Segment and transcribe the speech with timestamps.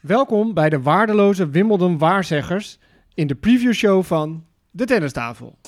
[0.00, 2.78] Welkom bij de waardeloze Wimbledon Waarzeggers
[3.14, 5.58] in de previewshow van de Tennistafel.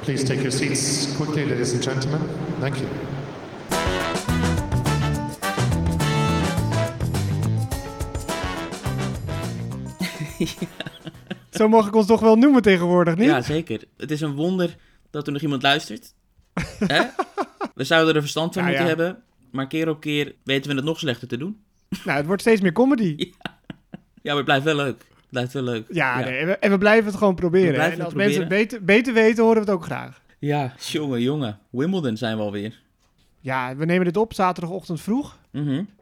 [0.00, 2.20] Please take your seats quickly, ladies and gentlemen.
[2.60, 2.86] Thank you.
[11.58, 13.26] Zo mag ik ons toch wel noemen tegenwoordig, niet?
[13.28, 13.80] Ja, zeker.
[13.96, 14.76] Het is een wonder
[15.10, 16.14] dat er nog iemand luistert.
[16.86, 17.02] Hè?
[17.74, 18.94] We zouden er verstand van Ja, moeten ja.
[18.94, 21.60] hebben, maar keer op keer weten we het nog slechter te doen.
[22.04, 23.16] Nou, het wordt steeds meer comedy.
[24.22, 25.04] Ja, maar het blijft wel leuk.
[25.08, 25.86] Het blijft wel leuk.
[25.90, 27.68] Ja, nee, en, we, en we blijven het gewoon proberen.
[27.68, 30.20] We blijven En als het mensen het beter, beter weten, horen we het ook graag.
[30.38, 31.58] Ja, jongen, jongen.
[31.70, 32.80] Wimbledon zijn we alweer.
[33.40, 35.38] Ja, we nemen dit op zaterdagochtend vroeg.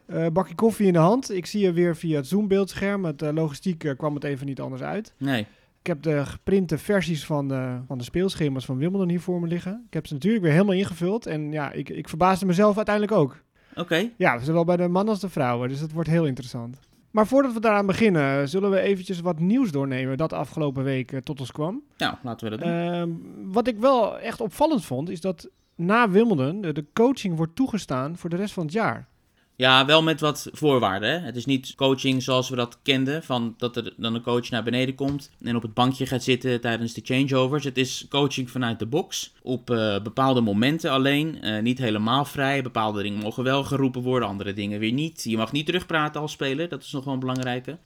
[0.07, 1.33] Eh, bakje koffie in de hand.
[1.33, 3.05] Ik zie je weer via het Zoom-beeldscherm.
[3.05, 5.15] Het eh, logistiek eh, kwam het even niet anders uit.
[5.19, 5.47] Nee.
[5.81, 9.47] Ik heb de geprinte versies van de, van de speelschema's van Wimbledon hier voor me
[9.47, 9.85] liggen.
[9.87, 11.27] Ik heb ze natuurlijk weer helemaal ingevuld.
[11.27, 13.43] En ja, ik, ik verbaasde mezelf uiteindelijk ook.
[13.75, 14.11] Oké.
[14.17, 15.69] Ja, zowel bij de mannen als de vrouwen.
[15.69, 16.79] Dus dat wordt heel interessant.
[17.11, 21.41] Maar voordat we daaraan beginnen, zullen we eventjes wat nieuws doornemen dat afgelopen week tot
[21.41, 21.83] ons kwam.
[21.97, 22.79] Nou, laten we dat doen.
[22.79, 23.11] Ehm,
[23.53, 28.17] wat ik wel echt opvallend vond, is dat na Wimbledon de, de coaching wordt toegestaan
[28.17, 29.09] voor de rest van het jaar.
[29.57, 31.11] Ja, wel met wat voorwaarden.
[31.11, 31.19] Hè?
[31.19, 34.63] Het is niet coaching zoals we dat kenden, van dat er dan een coach naar
[34.63, 37.65] beneden komt en op het bankje gaat zitten tijdens de changeovers.
[37.65, 42.63] Het is coaching vanuit de box, op eh, bepaalde momenten alleen, eh, niet helemaal vrij.
[42.63, 45.25] Bepaalde dingen mogen wel geroepen worden, andere dingen weer niet.
[45.25, 47.77] Je mag niet terugpraten als speler, dat is nog wel een belangrijke.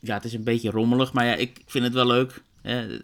[0.00, 2.42] Ja, het is een beetje rommelig, maar ja, ik vind het wel leuk.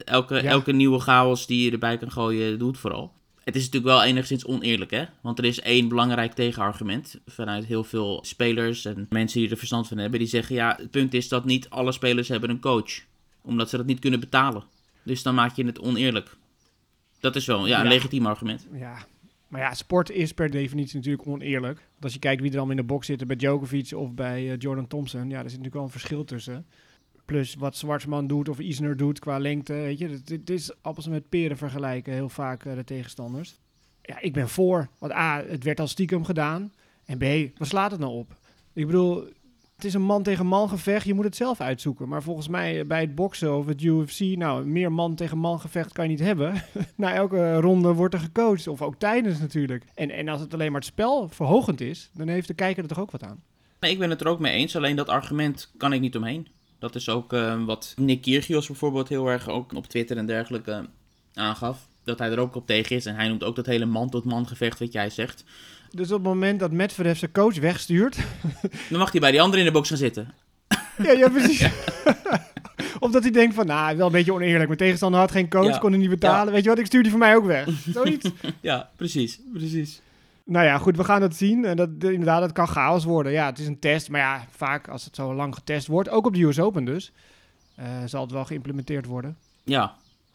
[0.04, 0.42] elke, Ja.
[0.42, 3.12] elke nieuwe chaos die je erbij kan gooien, doet vooral.
[3.44, 5.04] Het is natuurlijk wel enigszins oneerlijk, hè?
[5.20, 9.88] Want er is één belangrijk tegenargument vanuit heel veel spelers en mensen die er verstand
[9.88, 10.18] van hebben.
[10.18, 13.04] Die zeggen, ja, het punt is dat niet alle spelers hebben een coach.
[13.42, 14.64] Omdat ze dat niet kunnen betalen.
[15.02, 16.36] Dus dan maak je het oneerlijk.
[17.20, 17.88] Dat is wel ja, een Ja.
[17.90, 18.66] legitiem argument.
[18.72, 19.06] Ja,
[19.48, 21.78] maar ja, sport is per definitie natuurlijk oneerlijk.
[21.78, 24.50] Want als je kijkt wie er dan in de box zitten bij Djokovic of bij
[24.50, 26.66] eh, Jordan Thompson, ja, er zit natuurlijk wel een verschil tussen.
[27.24, 30.20] Plus wat Zwartsman doet of Isner doet qua lengte, weet je.
[30.24, 33.58] Het, is appels met peren vergelijken, heel vaak eh, de tegenstanders.
[34.02, 34.88] Ja, ik ben voor.
[34.98, 36.72] Want A, het werd al stiekem gedaan.
[37.04, 38.36] En B, wat slaat het nou op?
[38.72, 39.28] Ik bedoel,
[39.74, 41.06] het is een man tegen man gevecht.
[41.06, 42.08] Je moet het zelf uitzoeken.
[42.08, 45.60] Maar volgens mij eh, bij het boksen of het UFC, nou, meer man tegen man
[45.60, 46.62] gevecht kan je niet hebben.
[46.96, 48.68] Na elke ronde wordt er gecoacht.
[48.68, 49.84] Of ook tijdens natuurlijk.
[49.94, 52.88] En, en als het alleen maar het spel verhogend is, dan heeft de kijker er
[52.88, 53.42] toch ook wat aan.
[53.80, 54.76] Nee, ik ben het er ook mee eens.
[54.76, 56.48] Alleen dat argument kan ik niet omheen.
[56.84, 60.70] Dat is ook eh, wat Nick Kyrgios bijvoorbeeld heel erg ook op Twitter en dergelijke
[60.72, 61.88] eh, aangaf.
[62.02, 63.06] Dat hij er ook op tegen is.
[63.06, 65.44] En hij noemt ook dat hele man-tot-man gevecht wat jij zegt.
[65.90, 68.16] Dus op het moment dat Medvedev zijn coach wegstuurt...
[68.90, 70.32] Dan mag hij bij die andere in de box gaan zitten.
[71.02, 71.68] ja, ja, precies.
[73.00, 74.66] of dat hij denkt van, nou, wel een beetje oneerlijk.
[74.66, 75.78] Mijn tegenstander had geen coach, Ja.
[75.78, 76.52] kon hij niet betalen.
[76.52, 77.68] Weet je wat, ik stuur die voor mij ook weg.
[77.92, 78.30] Zoiets.
[78.60, 79.40] Ja, precies.
[79.52, 80.00] Precies.
[80.44, 81.64] Nou ja, goed, we gaan het zien.
[81.64, 83.32] En dat, de- inderdaad, het kan chaos worden.
[83.32, 84.10] Ja, het is een test.
[84.10, 87.12] Maar ja, vaak als het zo lang getest wordt, ook op de US Open dus,
[87.74, 89.36] eh, zal het wel geïmplementeerd worden.
[89.64, 89.94] Ja,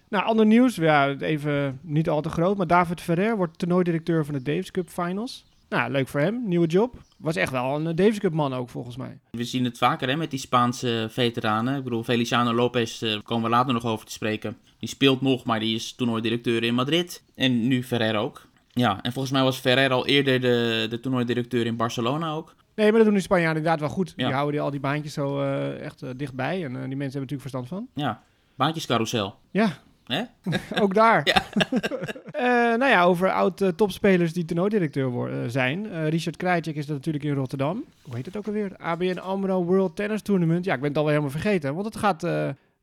[0.10, 0.76] Nou, ander nieuws.
[0.76, 2.58] Ja, even niet al te groot.
[2.58, 5.46] Maar David Ferrer wordt toernooidirecteur van de Davis Cup Finals.
[5.70, 6.42] Nou, leuk voor hem.
[6.48, 6.96] Nieuwe job.
[7.18, 9.20] Was echt wel een eh, Davis Cup man ook, volgens mij.
[9.32, 11.78] we zien het vaker hè, met die Spaanse veteranen.
[11.78, 14.58] Ik bedoel, Feliciano Lopez, eh komen we later nog over te spreken.
[14.80, 17.24] Die speelt nog, maar die is toernooidirecteur in Madrid.
[17.36, 18.48] En nu Ferrer ook.
[18.72, 22.56] Ja, en volgens mij was Ferrer al eerder de, de toernooidirecteur in Barcelona ook.
[22.80, 24.14] Nee, maar dat doen die Spanjaarden inderdaad wel goed.
[24.16, 26.64] Die houden die, al die baantjes zo eh, echt eh, dichtbij.
[26.64, 27.88] En eh, die mensen hebben natuurlijk verstand van.
[27.94, 28.24] Ja,
[28.56, 29.36] baantjescarousel.
[29.52, 30.24] Ja, Hè?
[30.84, 31.22] ook daar.
[31.34, 31.44] Ja.
[32.78, 36.10] Nou ja, over oud-topspelers die toernooidirecteur zijn.
[36.10, 37.84] Richard Krajcek is dat natuurlijk in Rotterdam.
[38.02, 38.78] Hoe heet het ook alweer?
[38.78, 40.66] ABN AMRO World Tennis Tournament.
[40.66, 41.74] Ja, ik ben het alweer helemaal vergeten.
[41.74, 42.22] Want het gaat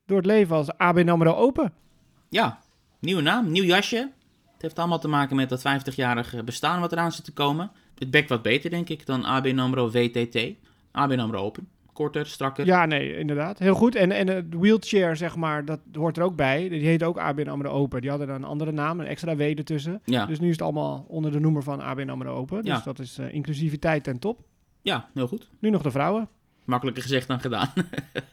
[0.07, 1.73] door het leven als ABN AMRO Open.
[2.29, 2.59] Ja,
[3.01, 4.11] nieuwe naam, nieuw jasje.
[4.67, 5.61] Het heeft allemaal te maken met dat
[5.95, 7.71] 50-jarige bestaan wat eraan zit te komen.
[7.99, 10.55] Het bekt wat beter, denk ik, dan ABN AMRO VTT.
[10.93, 11.69] ABN AMRO Open.
[11.93, 12.67] Korter, strakker.
[12.67, 13.59] Ja, nee, inderdaad.
[13.59, 13.95] Heel goed.
[13.95, 16.69] En, en het wheelchair, zeg maar, dat hoort er ook bij.
[16.69, 18.01] Die heet ook ABN AMRO Open.
[18.01, 20.01] Die hadden dan een andere naam, een extra W ertussen.
[20.05, 22.63] Ja, Dus nu is het allemaal onder de noemer van ABN AMRO Open.
[22.63, 22.81] Dus Ja.
[22.85, 24.41] dat is eh, inclusiviteit ten top.
[24.83, 25.51] ja heel goed.
[25.61, 26.29] Nu nog de vrouwen.
[26.65, 27.69] Makkelijker gezegd dan gedaan.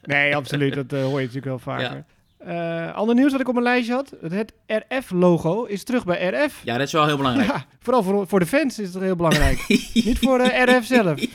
[0.04, 0.74] Nee, absoluut.
[0.74, 2.06] Dat eh, hoor je natuurlijk wel vaker.
[2.46, 4.14] Eh, ander nieuws wat ik op mijn lijstje had.
[4.30, 6.62] Het RF-logo is terug bij RF.
[6.64, 7.50] ja, dat is wel heel belangrijk.
[7.50, 9.66] Ja, vooral voor, voor de fans is het heel belangrijk.
[9.94, 11.20] Niet voor de RF zelf.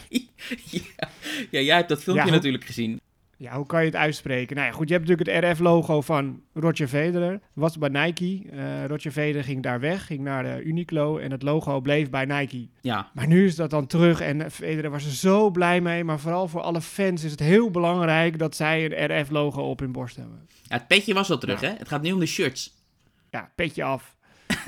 [0.71, 1.09] ja.
[1.51, 3.01] ja, jij hebt dat filmpje Ja, natuurlijk gezien.
[3.41, 4.57] Ja, hoe kan je het uitspreken?
[4.57, 7.41] Nou ja, goed, je hebt natuurlijk het RF-logo van Roger Federer.
[7.53, 8.43] Was bij Nike.
[8.51, 12.25] Eh, Roger Federer ging daar weg, ging naar de Uniqlo en het logo bleef bij
[12.25, 12.69] Nike.
[12.81, 16.05] Ja, Maar nu is dat dan terug en Federer was er zo blij mee.
[16.05, 19.93] Maar vooral voor alle fans is het heel belangrijk dat zij een RF-logo op hun
[19.93, 20.47] borst hebben.
[20.63, 21.69] ja het petje was al terug, Ja.
[21.69, 21.75] hè?
[21.77, 22.75] Het gaat nu om de shirts.
[23.31, 24.17] Ja, ja, petje af.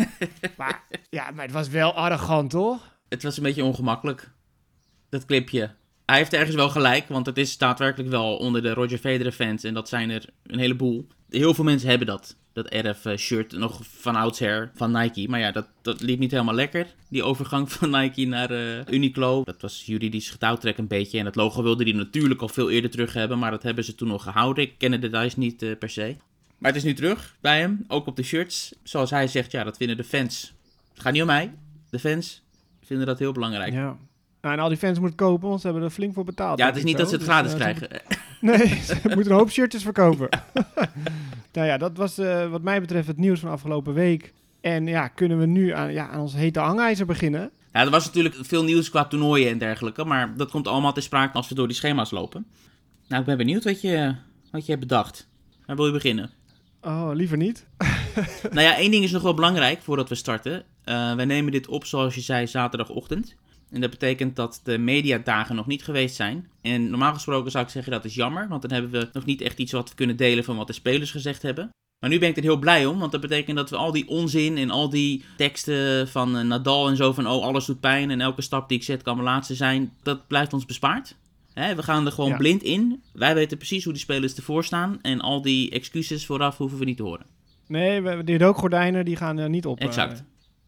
[0.57, 2.99] maar, ja, maar het was wel arrogant, toch?
[3.09, 4.31] Het was een beetje ongemakkelijk,
[5.09, 5.71] dat clipje.
[6.11, 9.65] Hij heeft ergens wel gelijk, want het is daadwerkelijk wel onder de Roger Federer fans.
[9.65, 11.07] En dat zijn er een heleboel.
[11.29, 12.37] Heel veel mensen hebben dat.
[12.53, 15.29] Dat RF-shirt nog van oudsher van Nike.
[15.29, 16.87] Maar ja, dat, dat liep niet helemaal lekker.
[17.09, 19.45] Die overgang van Nike naar uh, Uniqlo.
[19.45, 21.19] Dat was juridisch getouwtrek een beetje.
[21.19, 23.39] En het logo wilde die natuurlijk al veel eerder terug hebben.
[23.39, 24.65] Maar dat hebben ze toen nog gehouden.
[24.65, 26.17] Ik ken de details niet uh, per se.
[26.59, 27.85] Maar het is nu terug bij hem.
[27.89, 28.75] Ook op de shirts.
[28.83, 30.53] Zoals hij zegt, ja, dat vinden de fans.
[30.93, 31.55] Het gaat niet om mij.
[31.91, 32.43] De fans
[32.85, 33.73] vinden dat heel belangrijk.
[33.73, 33.99] Ja.
[34.41, 36.59] Nou, en al die fans moeten kopen, want ze hebben er flink voor betaald.
[36.59, 36.99] Ja, het is niet zo.
[36.99, 38.03] dat ze het Dus, gratis uh, ze krijgen.
[38.41, 40.29] Nee, ze moeten een hoop shirtjes verkopen.
[41.53, 44.33] nou ja, dat was eh, wat mij betreft het nieuws van afgelopen week.
[44.61, 47.51] En ja, kunnen we nu aan, ja, aan ons hete hangijzer beginnen?
[47.73, 50.05] Ja, er was natuurlijk veel nieuws qua toernooien en dergelijke.
[50.05, 52.47] Maar dat komt allemaal te sprake als we door die schema's lopen.
[53.09, 54.15] Nou, ik ben benieuwd wat je,
[54.51, 55.29] wat je hebt bedacht.
[55.67, 56.31] Waar wil je beginnen?
[56.83, 57.67] Oh, liever niet.
[58.51, 60.65] nou ja, één ding is nog wel belangrijk voordat we starten.
[60.85, 63.35] Uh, wij nemen dit op, zoals je zei, zaterdagochtend.
[63.71, 66.49] En dat betekent dat de mediadagen nog niet geweest zijn.
[66.63, 69.41] En normaal gesproken zou ik zeggen dat is jammer, want dan hebben we nog niet
[69.41, 71.71] echt iets wat we kunnen delen van wat de spelers gezegd hebben.
[72.01, 74.09] Maar nu ben ik er heel blij om, want dat betekent dat we al die
[74.09, 78.11] onzin en al die teksten van uh, Nadal en zo van oh alles doet pijn
[78.11, 81.17] en elke stap die ik zet kan mijn laatste zijn, dat blijft ons bespaard.
[81.55, 82.37] We gaan er gewoon Ja.
[82.37, 83.03] blind in.
[83.13, 86.85] Wij weten precies hoe die spelers ervoor staan en al die excuses vooraf hoeven we
[86.85, 87.27] niet te horen.
[87.67, 89.79] Nee, we, die rookgordijnen die gaan er niet op.
[89.79, 90.25] eh, Exact.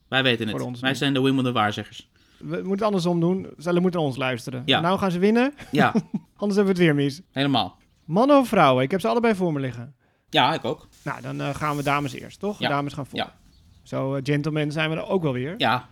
[0.09, 0.81] Wij weten het.
[0.81, 2.09] Wij zijn de Wimbledon waarzeggers.
[2.43, 3.47] We moeten het andersom doen.
[3.59, 4.63] Ze moeten naar ons luisteren.
[4.67, 4.81] Ja.
[4.81, 5.87] Nou gaan ze winnen, Ja,
[6.37, 7.21] anders hebben we het weer mis.
[7.31, 7.77] helemaal.
[8.05, 8.85] Mannen of vrouwen?
[8.85, 9.95] Ik heb ze allebei voor me liggen.
[10.31, 10.89] Ja, ik ook.
[11.05, 12.59] Nou, dan eh, gaan we dames eerst, toch?
[12.59, 12.69] Ja.
[12.69, 13.19] Dames gaan voor.
[13.19, 13.35] Ja.
[13.83, 15.55] Zo, eh, gentlemen zijn we er ook wel weer.
[15.59, 15.89] Ja.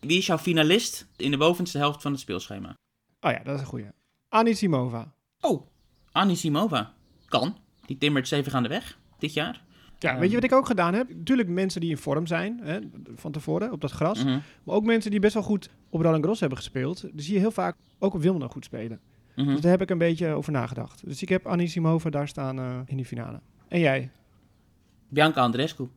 [0.00, 2.74] Wie is jouw finalist in de bovenste helft van het speelschema?
[3.20, 3.86] Oh ja, dat is een goeie.
[4.28, 5.12] Anisimova.
[5.40, 5.66] Oh,
[6.12, 6.92] Anisimova.
[7.26, 7.56] Kan.
[7.86, 9.62] Die timmert zeven aan de weg dit jaar.
[10.04, 10.20] Ja, Ehm.
[10.20, 11.14] weet je wat ik ook gedaan heb?
[11.14, 12.78] Natuurlijk mensen die in vorm zijn, hè,
[13.14, 14.24] van tevoren, op dat gras.
[14.24, 17.00] Mhm, Maar ook mensen die best wel goed op Roland Garros hebben gespeeld.
[17.00, 19.00] Die zie je heel vaak ook op Wimbledon goed spelen.
[19.36, 19.46] mhm.
[19.48, 21.02] Dus daar heb ik een beetje over nagedacht.
[21.06, 23.40] Dus ik heb Anisimova daar staan eh, in die finale.
[23.68, 24.10] En jij?
[25.08, 25.88] Bianca Andreescu.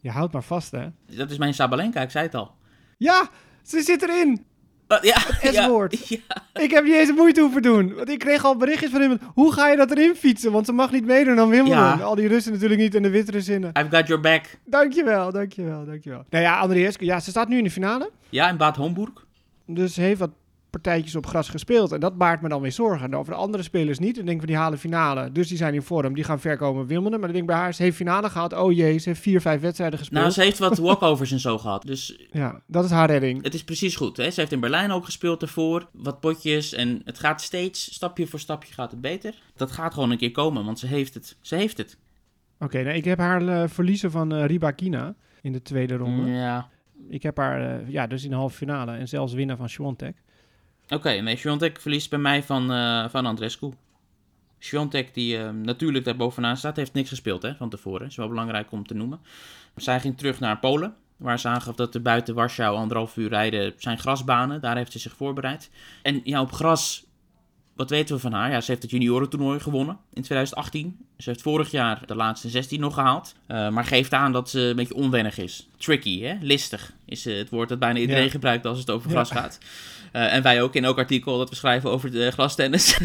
[0.00, 0.86] Je houdt maar vast, hè?
[1.06, 2.54] Dat is mijn Sabalenka, ik zei het al.
[2.98, 3.28] Ja,
[3.62, 4.44] ze zit erin!
[5.00, 5.18] Ja,
[5.52, 6.08] S-woord.
[6.08, 6.18] Ja,
[6.62, 7.94] Ik heb niet eens moeite hoeven doen.
[7.94, 9.18] Want ik kreeg al berichtjes van hem.
[9.34, 10.52] Hoe ga je dat erin fietsen?
[10.52, 12.02] Want ze mag niet meedoen aan Wimbledon.
[12.02, 13.70] Al die Russen natuurlijk niet en de Wit-Russinnen.
[13.78, 14.44] I've got your back.
[14.64, 16.24] Dankjewel, dankjewel, dankjewel.
[16.30, 18.10] Nou ja, Andreescu, ja, ze staat nu in de finale.
[18.28, 19.12] Ja, in Bad Homburg.
[19.66, 20.30] Dus heeft wat
[20.72, 21.92] partijtjes op gras gespeeld.
[21.92, 23.06] En dat baart me dan weer zorgen.
[23.06, 24.18] En over de andere spelers niet.
[24.18, 25.32] En denk van die halen finale.
[25.32, 26.14] Dus die zijn in vorm.
[26.14, 27.20] Die gaan ver komen Wimbledon.
[27.20, 28.52] Maar dan denk ik bij haar, ze heeft finale gehad.
[28.52, 30.20] Oh jee, ze heeft vier, vijf wedstrijden gespeeld.
[30.20, 31.82] Nou, ze heeft wat walkovers en zo gehad.
[31.82, 33.42] Dus Ja, dat is haar redding.
[33.42, 34.16] het is precies goed.
[34.16, 34.30] Hè?
[34.30, 35.88] Ze heeft in Berlijn ook gespeeld ervoor.
[35.92, 36.72] Wat potjes.
[36.72, 39.34] En het gaat steeds, stapje voor stapje gaat het beter.
[39.56, 41.36] Dat gaat gewoon een keer komen, want ze heeft het.
[41.40, 41.98] Ze heeft het.
[42.58, 46.30] Oké, nou, ik heb haar eh, verliezen van eh Ribakina in de tweede ronde.
[46.30, 46.68] Ja.
[47.08, 48.92] Ik heb haar, eh, ja, dus in de halve finale.
[48.92, 50.16] En zelfs winnen van Swiatek.
[50.88, 53.72] Oké, nee, Swiatek verliest bij mij van, eh van Andrescu.
[54.58, 58.06] Swiatek, die eh, natuurlijk daar bovenaan staat, heeft niks gespeeld hè, van tevoren.
[58.06, 59.20] is wel belangrijk om te noemen.
[59.76, 63.74] Zij ging terug naar Polen, waar ze aangaf dat er buiten Warschau anderhalf uur rijden
[63.76, 64.60] zijn grasbanen.
[64.60, 65.70] Daar heeft ze zich voorbereid.
[66.02, 67.04] En ja, op gras,
[67.76, 68.50] wat weten we van haar?
[68.50, 71.06] Ja, ze heeft het juniorentoernooi gewonnen in 2018.
[71.18, 73.34] Ze heeft vorig jaar de laatste 16 nog gehaald.
[73.46, 75.68] Eh, maar geeft aan dat ze een beetje onwennig is.
[75.76, 76.36] Tricky, hè?
[76.40, 78.30] Listig is eh, het woord dat bijna iedereen Ja.
[78.30, 79.14] gebruikt als het over Ja.
[79.14, 79.58] gras gaat.
[80.12, 82.98] Eh, en wij ook in elk artikel dat we schrijven over de glastennis.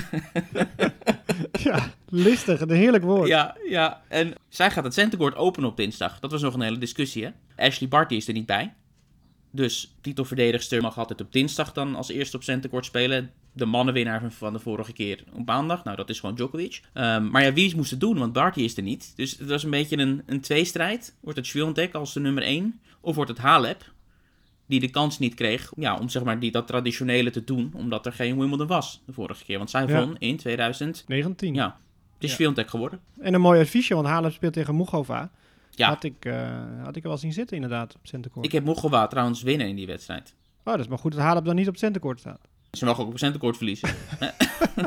[1.63, 2.61] ja, listig.
[2.61, 3.27] Een heerlijk woord.
[3.27, 4.01] ja, ja.
[4.07, 6.19] En zij gaat het centercourt openen op dinsdag.
[6.19, 7.31] Dat was nog een hele discussie, hè?
[7.67, 8.73] Ashley Barty is er niet bij.
[9.51, 13.31] Dus titelverdedigster mag altijd op dinsdag dan als eerste op centercourt spelen.
[13.57, 15.83] De mannenwinnaar van- van de vorige keer op maandag.
[15.83, 16.81] Nou, dat is gewoon Djokovic.
[16.93, 18.17] Ehm, maar ja, wie moest het doen?
[18.17, 19.13] Want Barty is er niet.
[19.15, 21.15] Dus het was een beetje een, een tweestrijd.
[21.21, 22.79] Wordt het Swiatek als de nummer 1?
[23.01, 23.91] Of wordt het Halep?
[24.65, 27.71] Die de kans niet kreeg ja, om zeg maar, die, dat traditionele te doen.
[27.75, 29.57] Omdat er geen Wimbledon was de vorige keer.
[29.57, 29.99] Want zij Ja.
[29.99, 31.03] won in 2000.
[31.07, 31.53] 19.
[31.53, 31.77] Ja,
[32.13, 32.31] het is.
[32.33, 32.99] Swiatek geworden.
[33.19, 35.31] En een mooi adviesje, want Halep speelt tegen Mugova.
[35.71, 35.87] Ja.
[35.87, 38.45] Had, ik, eh, had ik er wel zien zitten inderdaad op centercourt.
[38.45, 40.33] Ik heb Mugova trouwens winnen in die wedstrijd.
[40.63, 42.47] Oh, dat is maar goed dat Halep dan niet op centercourt staat.
[42.77, 43.89] Ze mag ook centercourt verliezen.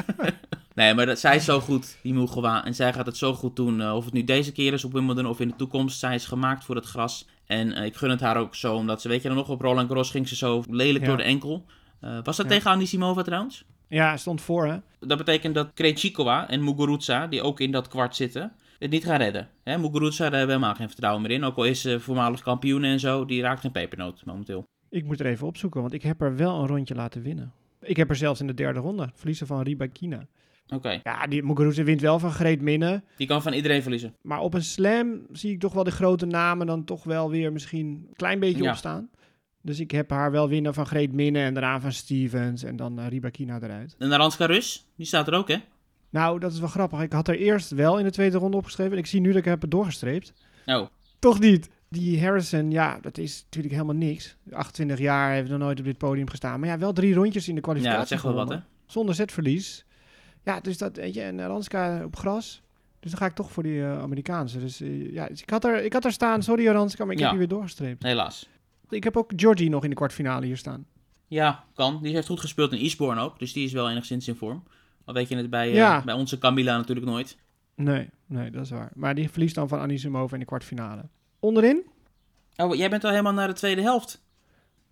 [0.74, 2.64] nee, maar dat, zij is zo goed, die Mugova.
[2.64, 3.80] En zij gaat het zo goed doen.
[3.80, 5.98] eh, of het nu deze keer is op Wimbledon of in de toekomst.
[5.98, 7.28] Zij is gemaakt voor het gras.
[7.46, 9.60] En eh, ik gun het haar ook zo, omdat ze, weet je dan nog, op
[9.60, 11.06] Roland Garros ging ze zo lelijk Ja.
[11.08, 11.64] door de enkel.
[12.00, 12.52] Eh, was dat Ja.
[12.52, 13.64] tegen Anisimova trouwens?
[13.88, 14.76] Ja, stond voor hè.
[15.00, 19.16] Dat betekent dat Krejcikova en Muguruza, die ook in dat kwart zitten, het niet gaan
[19.18, 19.48] redden.
[19.64, 21.44] Hè, Muguruza, daar hebben we helemaal geen vertrouwen meer in.
[21.44, 24.64] Ook al is ze voormalig kampioen en zo, die raakt een pepernoot momenteel.
[24.90, 27.52] Ik moet er even opzoeken, want ik heb er wel een rondje laten winnen.
[27.82, 30.26] Ik heb er zelfs in de derde ronde verliezen van Ribakina.
[30.68, 33.02] Oké, Ja, die Muguruza wint wel van Greet Minne.
[33.16, 34.14] die kan van iedereen verliezen.
[34.22, 37.52] Maar op een slam zie ik toch wel de grote namen dan toch wel weer
[37.52, 38.70] misschien een klein beetje Ja.
[38.70, 39.10] opstaan.
[39.62, 43.00] Dus ik heb haar wel winnen van Greet Minne en daarna van Stevens en dan
[43.00, 43.94] uh, Ribakina eruit.
[43.98, 45.56] En Aranska Rus, die staat er ook, hè?
[46.10, 47.00] Nou, dat is wel grappig.
[47.00, 48.92] Ik had er eerst wel in de tweede ronde opgeschreven.
[48.92, 50.32] En ik zie nu dat ik heb het doorgestreept.
[50.66, 50.86] Oh,
[51.18, 51.68] Toch niet.
[51.92, 54.36] Die Harrison, ja, dat is natuurlijk helemaal niks.
[54.52, 56.60] 28 jaar, heeft nog nooit op dit podium gestaan.
[56.60, 58.56] Maar ja, wel drie rondjes in de kwalificatie ja, dat zegt wel wat, hè?
[58.86, 59.84] Zonder zetverlies.
[60.44, 62.62] Ja, dus dat, weet je, en Ranska op gras.
[63.00, 64.58] Dus dan ga ik toch voor die eh, Amerikaanse.
[64.58, 67.18] Dus eh, ja, dus ik, had er, ik had er staan, sorry Ranska, maar ik
[67.18, 67.24] Ja.
[67.24, 68.02] heb die weer doorgestreept.
[68.02, 68.48] Helaas.
[68.88, 70.86] Ik heb ook Georgie nog in de kwartfinale hier staan.
[71.26, 72.02] Ja, kan.
[72.02, 74.62] Die heeft goed gespeeld in Eastbourne ook, dus die is wel enigszins in vorm.
[75.04, 77.36] Al weet je het bij, eh, bij onze Camilla natuurlijk nooit.
[77.74, 78.90] Nee, nee, dat is waar.
[78.94, 81.08] Maar die verliest dan van Anisimova in de kwartfinale.
[81.40, 81.86] Onderin?
[82.56, 84.22] Oh, jij bent al helemaal naar de tweede helft.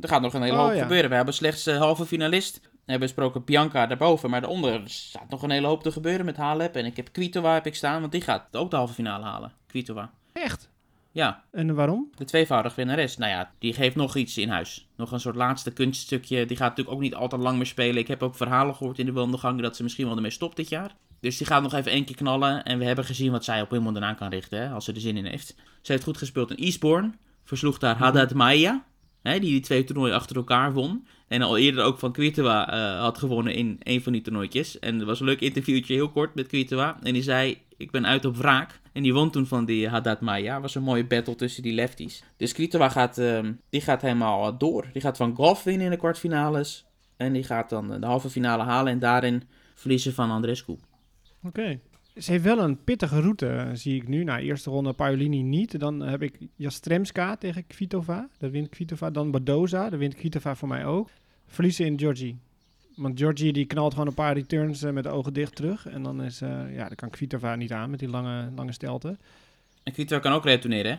[0.00, 0.82] Er gaat nog een hele Oh, hoop ja.
[0.82, 1.10] gebeuren.
[1.10, 2.60] We hebben slechts eh, halve finalist.
[2.62, 6.36] We hebben besproken Bianca daarboven, maar daaronder staat nog een hele hoop te gebeuren met
[6.36, 6.76] Halep.
[6.76, 9.52] En ik heb Kvitova heb ik staan, want die gaat ook de halve finale halen.
[9.66, 10.10] Kvitova.
[10.32, 10.68] Echt?
[11.18, 12.10] Ja, En waarom?
[12.14, 13.16] de tweevoudig winnares.
[13.16, 14.88] Nou ja, die geeft nog iets in huis.
[14.96, 16.46] Nog een soort laatste kunststukje.
[16.46, 17.96] Die gaat natuurlijk ook niet al te lang meer spelen.
[17.96, 20.68] Ik heb ook verhalen gehoord in de wandelgangen dat ze misschien wel ermee stopt dit
[20.68, 20.96] jaar.
[21.20, 22.64] Dus die gaat nog even één keer knallen.
[22.64, 25.00] En we hebben gezien wat zij op Wimbledon aan kan richten, hè, als ze er
[25.00, 25.54] zin in heeft.
[25.82, 27.12] Ze heeft goed gespeeld in Eastbourne.
[27.44, 28.84] Versloeg daar Haddad Maya,
[29.22, 31.06] hè, die die twee toernooien achter elkaar won.
[31.28, 34.78] En al eerder ook van Kvitova eh, had gewonnen in een van die toernooitjes.
[34.78, 36.98] En er was een leuk interviewtje, heel kort, met Kvitova.
[37.02, 38.80] En die zei, ik ben uit op wraak.
[38.92, 40.60] En die won toen van die Haddad Maya.
[40.60, 42.22] was een mooie battle tussen die lefties.
[42.36, 44.86] Dus Kvitova gaat, ehm, die gaat helemaal door.
[44.92, 46.86] Die gaat van Golf winnen in de kwartfinales.
[47.16, 49.42] En die gaat dan eh, de halve finale halen en daarin
[49.74, 50.76] verliezen van Andrescu.
[51.42, 51.80] Oké.
[52.18, 54.24] Ze heeft wel een pittige route, zie ik nu.
[54.24, 55.80] Nou, eerste ronde Paolini niet.
[55.80, 58.28] Dan heb ik Jastremska tegen Kvitova.
[58.38, 59.10] Dat wint Kvitova.
[59.10, 59.90] Dan Badoza.
[59.90, 61.08] Dat wint Kvitova voor mij ook.
[61.46, 62.38] Verliezen in Georgie.
[62.96, 65.86] Want Georgie die knalt gewoon een paar returns eh, met de ogen dicht terug.
[65.86, 69.16] En dan, is, eh, ja, dan kan Kvitova niet aan met die lange, lange stelte.
[69.82, 70.98] En Kvitova kan ook retourneren, hè?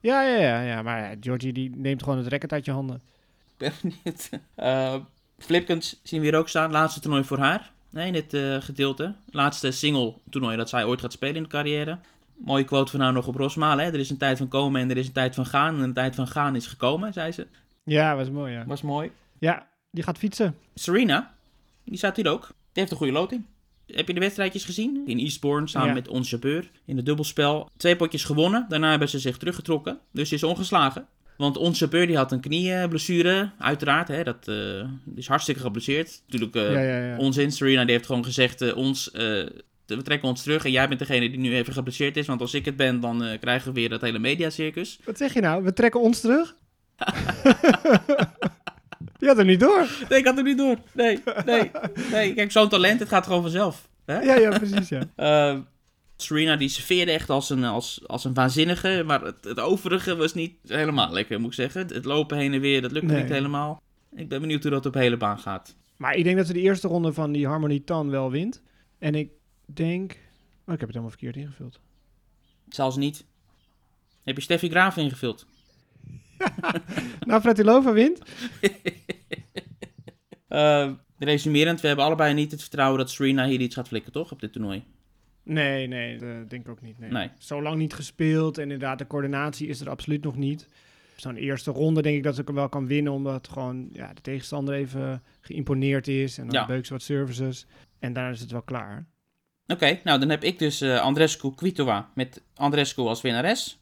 [0.00, 0.82] Ja, ja, ja, ja.
[0.82, 2.96] Maar ja, Georgie die neemt gewoon het racket uit je handen.
[2.96, 4.30] Ik ben benieuwd.
[4.54, 4.94] Eh
[5.38, 6.70] Flipkens zien we hier ook staan.
[6.70, 7.72] Laatste toernooi voor haar.
[7.90, 9.14] Nee, in dit eh, gedeelte.
[9.30, 11.98] Laatste single toernooi dat zij ooit gaat spelen in de carrière.
[12.36, 13.84] Mooie quote van haar nog op Rosmalen.
[13.84, 13.90] Hè?
[13.92, 15.76] Er is een tijd van komen en er is een tijd van gaan.
[15.76, 17.46] En een tijd van gaan is gekomen, zei ze.
[17.84, 18.64] Ja, was mooi, ja.
[18.66, 19.10] Was mooi.
[19.38, 20.56] Ja, die gaat fietsen.
[20.74, 21.34] Serena,
[21.84, 22.40] die staat hier ook.
[22.46, 23.44] Die heeft een goede loting.
[23.86, 25.02] Heb je de wedstrijdjes gezien?
[25.06, 25.94] In Eastbourne samen Ja.
[25.94, 27.70] met Ons Jabeur in het dubbelspel.
[27.76, 28.66] Twee potjes gewonnen.
[28.68, 29.98] Daarna hebben ze zich teruggetrokken.
[30.12, 31.06] Dus ze is ongeslagen.
[31.40, 33.50] Want Jabeur die had een knieblessure.
[33.58, 36.22] Uiteraard, hè, dat eh, is hartstikke geblesseerd.
[36.26, 37.16] Natuurlijk eh, ja, ja, ja.
[37.16, 37.52] onzin.
[37.52, 40.64] Serena die heeft gewoon gezegd, eh, ons, we trekken ons terug.
[40.64, 42.26] En jij bent degene die nu even geblesseerd is.
[42.26, 44.98] Want als ik het ben, dan krijgen we weer dat hele mediacircus.
[45.04, 45.64] Wat zeg je nou?
[45.64, 46.54] We trekken ons terug?
[49.18, 49.88] die had er niet door.
[50.08, 50.76] Nee, ik had het niet door.
[50.92, 51.70] Nee, nee,
[52.10, 52.34] nee.
[52.34, 53.88] Kijk, zo'n talent, het gaat gewoon vanzelf.
[54.04, 54.20] Hè?
[54.20, 55.02] Ja, ja, precies, ja.
[56.22, 60.34] Serena die serveerde echt als een, als, als een waanzinnige, maar het, het overige was
[60.34, 61.80] niet helemaal lekker, moet ik zeggen.
[61.80, 63.22] Het, het lopen heen en weer, dat lukte Nee.
[63.22, 63.82] niet helemaal.
[64.16, 65.76] Ik ben benieuwd hoe dat op hele baan gaat.
[65.96, 68.62] Maar ik denk dat ze de eerste ronde van die Harmony Tan wel wint.
[68.98, 69.30] En ik
[69.66, 70.10] denk...
[70.66, 71.80] Oh, ik heb het helemaal verkeerd ingevuld.
[72.68, 73.24] Zelfs niet.
[74.24, 75.46] Heb je Steffi Graaf ingevuld?
[77.26, 78.18] Navratilova wint.
[80.48, 84.32] Eh, resumerend, we hebben allebei niet het vertrouwen dat Serena hier iets gaat flikken, toch?
[84.32, 84.82] Op dit toernooi.
[85.42, 86.98] Nee, nee, dat denk ik ook niet.
[86.98, 87.10] Nee.
[87.10, 87.30] Nee.
[87.38, 90.68] Zo lang niet gespeeld en inderdaad, de coördinatie is er absoluut nog niet.
[91.16, 94.20] Zo'n eerste ronde denk ik dat ze hem wel kan winnen, omdat gewoon ja, de
[94.20, 96.38] tegenstander even geïmponeerd is.
[96.38, 96.66] En dan Ja.
[96.66, 97.66] beukt ze wat services.
[97.98, 99.06] En daarna is het wel klaar.
[99.66, 103.80] Oké, nou dan heb ik dus eh Andrescu Kvitova met Andrescu als winnares.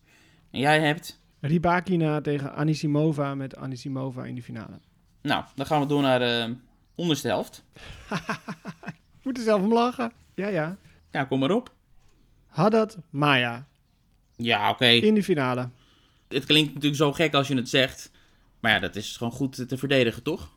[0.50, 1.20] En jij hebt...
[1.40, 4.80] Ribakina tegen Anisimova met Anisimova in de finale.
[5.22, 6.54] Nou, dan gaan we door naar de
[6.94, 7.64] onderste helft.
[9.18, 10.12] Ik moet er zelf om lachen.
[10.34, 10.76] Ja, ja.
[11.10, 11.74] Ja, kom maar op.
[12.46, 13.66] Haddad Maya
[14.36, 14.86] Ja, oké.
[14.86, 15.70] in de finale.
[16.28, 18.10] Het klinkt natuurlijk zo gek als je het zegt.
[18.60, 20.56] Maar ja, dat is gewoon goed te verdedigen, toch?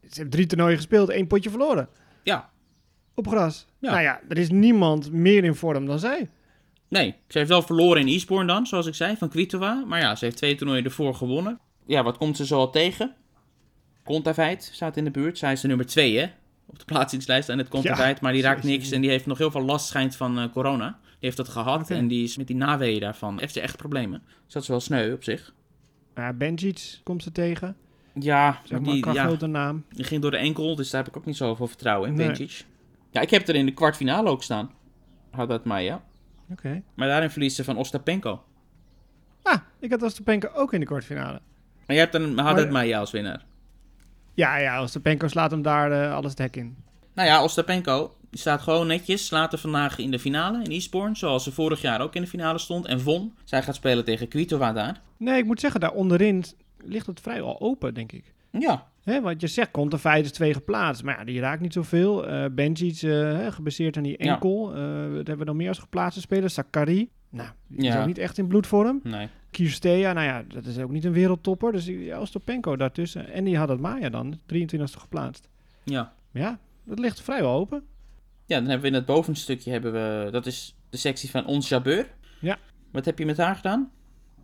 [0.00, 1.88] Ze hebben drie toernooien gespeeld, één potje verloren.
[2.22, 2.50] Ja.
[3.14, 3.66] Op gras.
[3.78, 3.90] Ja.
[3.90, 6.30] Nou ja, er is niemand meer in vorm dan zij.
[6.88, 9.84] Nee, ze heeft wel verloren in Eastbourne dan, zoals ik zei, van Kvitova.
[9.86, 11.60] Maar ja, ze heeft twee toernooien ervoor gewonnen.
[11.86, 13.14] Ja, wat komt ze zo al tegen?
[14.04, 15.38] Kontaveit staat in de buurt.
[15.38, 16.26] Zij is de nummer twee, hè?
[16.66, 18.20] Op de plaatsingslijst aan het Kontaveit.
[18.20, 20.98] maar die raakt niks en die heeft nog heel veel last schijnt van eh, corona.
[21.02, 23.38] Die heeft dat gehad en die is met die naweeën daarvan.
[23.38, 24.22] Heeft ze echt problemen.
[24.44, 25.54] Dus dat is wel sneu op zich.
[26.14, 27.76] Ja, Benjic komt ze tegen.
[28.20, 29.84] Ja, Zeg maar die, ja, grote naam.
[29.88, 32.50] die ging door de enkel, dus daar heb ik ook niet zoveel vertrouwen in, Nee.
[33.10, 34.70] Ja, ik heb er in de kwartfinale ook staan.
[35.30, 36.02] Haddad Maya.
[36.50, 36.82] Oké.
[36.94, 38.42] Maar daarin verliest ze van Ostapenko.
[39.42, 41.40] Ah, ik had Ostapenko ook in de kwartfinale.
[41.86, 43.44] Maar jij hebt een Haddad Maar- Maya als winnaar.
[44.34, 46.76] Ja, ja, Ostapenko slaat hem daar eh, alles het hek in.
[47.14, 51.16] Nou ja, Ostapenko, staat gewoon netjes later vandaag in de finale in Eastbourne.
[51.16, 53.34] Zoals ze vorig jaar ook in de finale stond en won.
[53.44, 55.00] Zij gaat spelen tegen Kvitova daar.
[55.16, 56.44] Nee, ik moet zeggen, daar onderin
[56.84, 58.32] ligt het vrijwel open, denk ik.
[58.50, 61.02] Ja, Hè, want je zegt, komt is twee geplaatst.
[61.02, 62.26] Maar ja, die raakt niet zoveel.
[62.26, 64.32] Eh Benjic, eh, hè, gebaseerd aan die Ja.
[64.32, 64.74] enkel.
[64.74, 66.50] Eh wat hebben we nog meer als geplaatste speler?
[66.50, 67.10] Sakari.
[67.30, 68.00] Nou, die is Ja.
[68.00, 69.00] ook niet echt in bloedvorm.
[69.02, 69.28] nee.
[69.54, 71.72] Kirstea, nou ja, dat is ook niet een wereldtopper.
[71.72, 73.32] Dus ja, Ostopenko daartussen.
[73.32, 75.48] En die had het Maya dan, 23e geplaatst.
[75.84, 76.12] Ja.
[76.32, 77.82] Ja, dat ligt vrijwel open.
[78.46, 81.68] ja, dan hebben we in het bovenstukje, hebben we, dat is de sectie van Ons
[81.68, 82.06] Jabeur.
[82.40, 82.58] Ja.
[82.92, 83.90] Wat heb je met haar gedaan?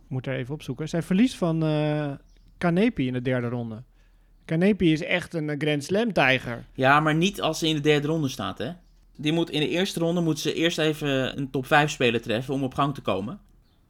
[0.07, 0.89] Moet er even opzoeken.
[0.89, 2.11] Zij verliest van eh
[2.57, 3.83] Kanepi in de derde ronde.
[4.45, 6.65] Kanepi is echt een Grand Slam tijger.
[6.73, 8.71] Ja, maar niet als ze in de derde ronde staat, hè.
[9.17, 12.53] Die moet, in de eerste ronde moet ze eerst even een top 5 speler treffen
[12.53, 13.39] om op gang te komen.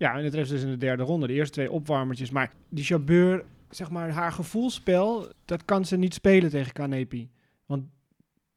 [0.02, 1.28] Ja, en het rest dus in de derde ronde.
[1.28, 2.30] De eerste twee opwarmertjes.
[2.30, 7.30] Maar die Chabeur, zeg maar, haar gevoelsspel, dat kan ze niet spelen tegen Kanepi.
[7.66, 7.84] Want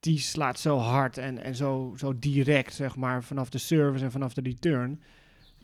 [0.00, 4.10] die slaat zo hard en, en zo, zo direct, zeg maar, vanaf de service en
[4.10, 5.02] vanaf de return.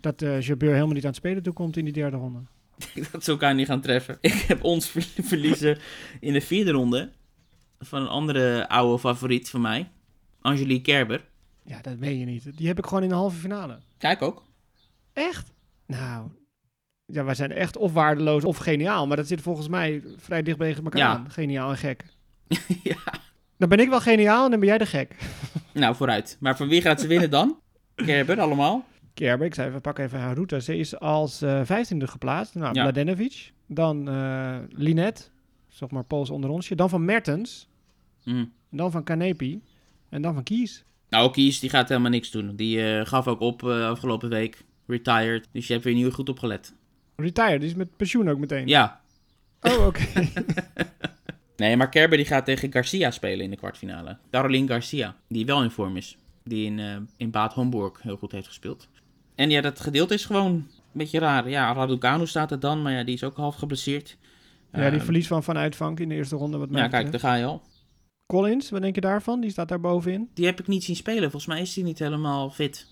[0.00, 2.40] Dat de Chabeur helemaal niet aan het spelen toe komt in die derde ronde.
[3.12, 4.18] dat ze elkaar niet gaan treffen.
[4.20, 5.78] Ik heb ons ver- verliezen
[6.20, 7.10] in de vierde ronde
[7.78, 9.90] van een andere oude favoriet van mij.
[10.40, 11.24] Angelique Kerber.
[11.64, 12.56] Ja, dat meen je niet.
[12.56, 13.78] Die heb ik gewoon in de halve finale.
[13.98, 14.44] Kijk ook.
[15.12, 15.52] Echt?
[15.90, 16.28] Nou,
[17.06, 19.06] ja, wij zijn echt of waardeloos of geniaal.
[19.06, 21.08] Maar dat zit volgens mij vrij dicht tegen elkaar Ja.
[21.08, 21.30] aan.
[21.30, 22.04] Geniaal en gek.
[22.82, 22.96] ja.
[23.56, 25.16] Dan ben ik wel geniaal en dan ben jij de gek.
[25.72, 26.36] Nou, vooruit.
[26.40, 27.58] Maar van wie gaat ze winnen dan?
[27.94, 28.84] Kerber, allemaal.
[29.14, 30.60] Kerber, ik zei even, pak even haar route.
[30.60, 32.54] Ze is als eh vijftiende geplaatst.
[32.54, 32.82] Nou, Ja.
[32.82, 33.52] Mladenovic.
[33.66, 35.30] Dan eh Linet,
[35.68, 36.74] zeg maar Pools onder onsje.
[36.74, 37.68] Dan van Mertens.
[38.22, 38.44] Hm.
[38.70, 39.62] Dan van Kanepi.
[40.08, 40.84] En dan van Kies.
[41.08, 42.56] Nou, Kies, die gaat helemaal niks doen.
[42.56, 44.64] Die eh, gaf ook op afgelopen week.
[44.90, 45.48] Retired.
[45.52, 46.74] Dus je hebt weer nieuw goed opgelet.
[47.16, 48.66] Retired, die is met pensioen ook meteen.
[48.68, 49.00] Ja.
[49.60, 50.02] Oh, oké.
[51.56, 54.18] Nee, maar Kerber die gaat tegen Garcia spelen in de kwartfinale.
[54.30, 56.16] Caroline Garcia, die wel in vorm is.
[56.44, 58.88] Die in, eh, in Bad Homburg heel goed heeft gespeeld.
[59.34, 61.48] En ja, dat gedeelte is gewoon een beetje raar.
[61.48, 64.16] Ja, Raducanu staat er dan, maar ja, die is ook half geblesseerd.
[64.72, 66.56] ja, die Eh, verlies van Van Uitvank in de eerste ronde.
[66.58, 67.62] Wat mij Ja, kijk, daar ga je al.
[68.26, 69.40] Collins, wat denk je daarvan?
[69.40, 70.28] Die staat daar bovenin.
[70.34, 71.30] Die heb ik niet zien spelen.
[71.30, 72.86] Volgens mij is die niet helemaal fit.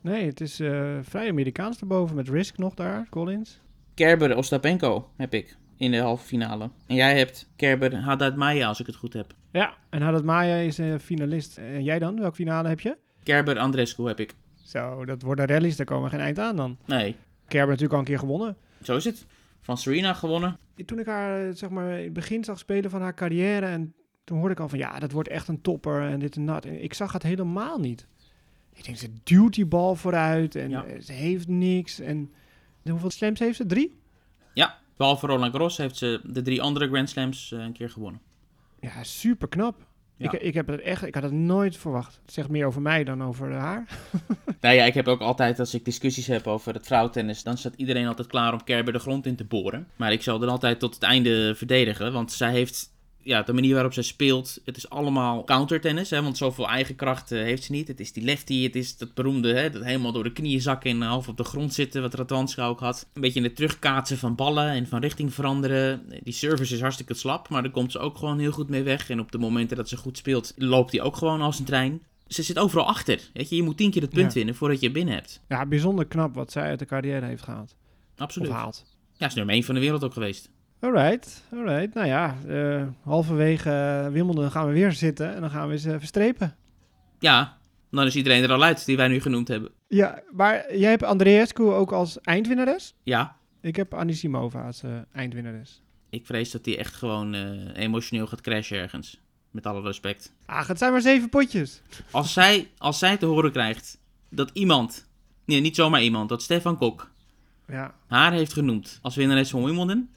[0.00, 3.60] Nee, het is eh, vrij Amerikaans erboven met Risk nog daar, Collins.
[3.94, 6.70] Kerber Ostapenko heb ik in de halve finale.
[6.86, 9.34] En jij hebt Kerber Haddad Maya, als ik het goed heb.
[9.50, 11.58] Ja, en Haddad Maya is eh, finalist.
[11.58, 12.20] En jij dan?
[12.20, 12.96] Welke finale heb je?
[13.22, 14.34] Kerber Andrescu heb ik.
[14.64, 16.76] Zo, dat worden rallies, daar komen geen eind aan dan.
[16.84, 17.16] Nee,
[17.48, 18.56] Kerber natuurlijk al een keer gewonnen.
[18.82, 19.26] zo is het.
[19.60, 20.58] Van Serena gewonnen.
[20.86, 23.66] Toen ik haar, eh, zeg maar, in het begin zag spelen van haar carrière...
[23.66, 26.46] en toen hoorde ik al van, ja, dat wordt echt een topper en dit en
[26.46, 26.64] dat.
[26.64, 28.06] En ik zag het helemaal niet.
[28.76, 30.84] Ik denk, ze duwt die bal vooruit en Ja.
[31.00, 32.00] ze heeft niks.
[32.00, 32.32] En
[32.90, 33.66] hoeveel slams heeft ze?
[33.66, 33.98] Drie?
[34.54, 38.20] Ja, behalve Roland Garros heeft ze de drie andere Grand Slams eh, een keer gewonnen.
[38.80, 39.86] Ja, super knap.
[40.16, 40.32] Ja.
[40.32, 42.20] Ik, ik, heb het echt, ik had het nooit verwacht.
[42.24, 43.84] Het zegt meer over mij dan over haar.
[44.60, 47.74] Nou ja, ik heb ook altijd, als ik discussies heb over het vrouwentennis, dan staat
[47.76, 49.88] iedereen altijd klaar om Kerber de grond in te boren.
[49.96, 52.92] Maar ik zal er altijd tot het einde verdedigen, want zij heeft,
[53.26, 57.32] ja, de manier waarop zij speelt, het is allemaal countertennis, hè, want zoveel eigen kracht
[57.32, 57.88] eh, heeft ze niet.
[57.88, 60.90] Het is die lefty, het is dat beroemde, hè, dat helemaal door de knieën zakken
[60.90, 63.06] en half op de grond zitten, wat Radwanska ook had.
[63.12, 66.02] Een beetje in het terugkaatsen van ballen en van richting veranderen.
[66.22, 69.10] Die service is hartstikke slap, maar daar komt ze ook gewoon heel goed mee weg.
[69.10, 72.02] En op de momenten dat ze goed speelt, loopt hij ook gewoon als een trein.
[72.26, 73.20] Ze zit overal achter.
[73.32, 74.32] Weet je, je moet tien keer het punt Ja.
[74.38, 75.40] winnen voordat je het binnen hebt.
[75.48, 77.74] Ja, bijzonder knap wat zij uit de carrière heeft gehaald.
[78.16, 78.48] Absoluut.
[78.48, 78.84] Of haalt.
[79.18, 80.50] Ja, is nummer 1 van de wereld ook geweest.
[80.80, 81.94] Alright, alright.
[81.94, 85.94] Nou ja, eh, halverwege Wimbledon gaan we weer zitten en dan gaan we eens eh,
[85.98, 86.56] verstrepen.
[87.18, 87.56] Ja,
[87.90, 89.70] dan is iedereen er al uit die wij nu genoemd hebben.
[89.88, 92.94] Ja, maar jij hebt Andreescu ook als eindwinnares?
[93.02, 95.82] Ja, Ik heb Anisimova als eh, eindwinnares.
[96.10, 97.34] ik vrees dat hij echt gewoon
[97.74, 99.20] emotioneel gaat crashen ergens.
[99.50, 100.32] Met alle respect.
[100.46, 101.80] Ach, het zijn maar zeven potjes.
[102.10, 103.98] Als zij, als zij te horen krijgt
[104.30, 105.08] dat iemand,
[105.44, 107.10] nee, niet zomaar iemand, dat Stefan Kok
[107.68, 110.10] Ja, haar heeft genoemd als winnares van Wimbledon,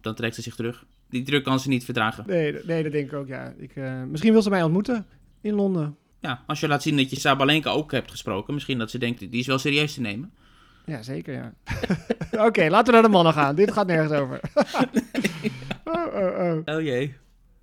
[0.00, 0.86] dan trekt ze zich terug.
[1.08, 2.24] Die druk kan ze niet verdragen.
[2.26, 3.54] nee, nee dat denk ik ook, ja.
[3.56, 5.06] Ik, eh, misschien wil ze mij ontmoeten
[5.40, 5.96] in Londen.
[6.18, 9.18] Ja, als je laat zien dat je Sabalenka ook hebt gesproken, misschien dat ze denkt,
[9.18, 10.32] die is wel serieus te nemen.
[10.86, 11.54] Ja, zeker, ja.
[12.46, 13.54] Oké, laten we naar de mannen gaan.
[13.54, 14.40] Dit gaat nergens over.
[15.84, 16.76] oh, oh, oh.
[16.76, 17.14] Oh jee.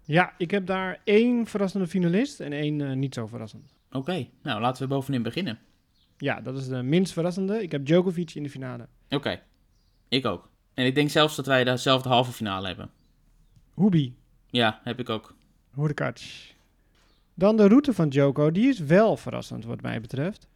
[0.03, 3.75] Ja, ik heb daar één verrassende finalist en één eh, niet zo verrassend.
[3.91, 5.59] Oké, nou laten we bovenin beginnen.
[6.17, 7.61] Ja, dat is de minst verrassende.
[7.61, 8.87] Ik heb Djokovic in de finale.
[9.09, 9.41] Oké,
[10.09, 10.49] ik ook.
[10.77, 12.89] En ik denk zelfs dat wij dezelfde halve finale hebben.
[13.75, 14.15] Hubi,
[14.49, 15.35] Ja, heb ik ook.
[15.75, 16.53] Hurkacz.
[17.33, 20.47] Dan de route van Djoko, die is wel verrassend wat mij betreft.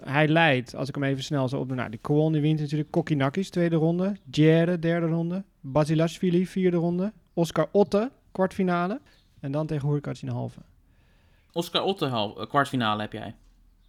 [0.00, 2.90] Hij leidt, als ik hem even snel zo opdoen, nou, die Kwon die wint natuurlijk,
[2.90, 9.00] Kokinakis tweede ronde, Djere derde ronde, Basilashvili vierde ronde, Oscar Otte kwartfinale
[9.40, 10.60] en dan tegen Hurkacz in de halve.
[11.52, 13.34] Oscar Otte hal- eh, kwartfinale heb jij.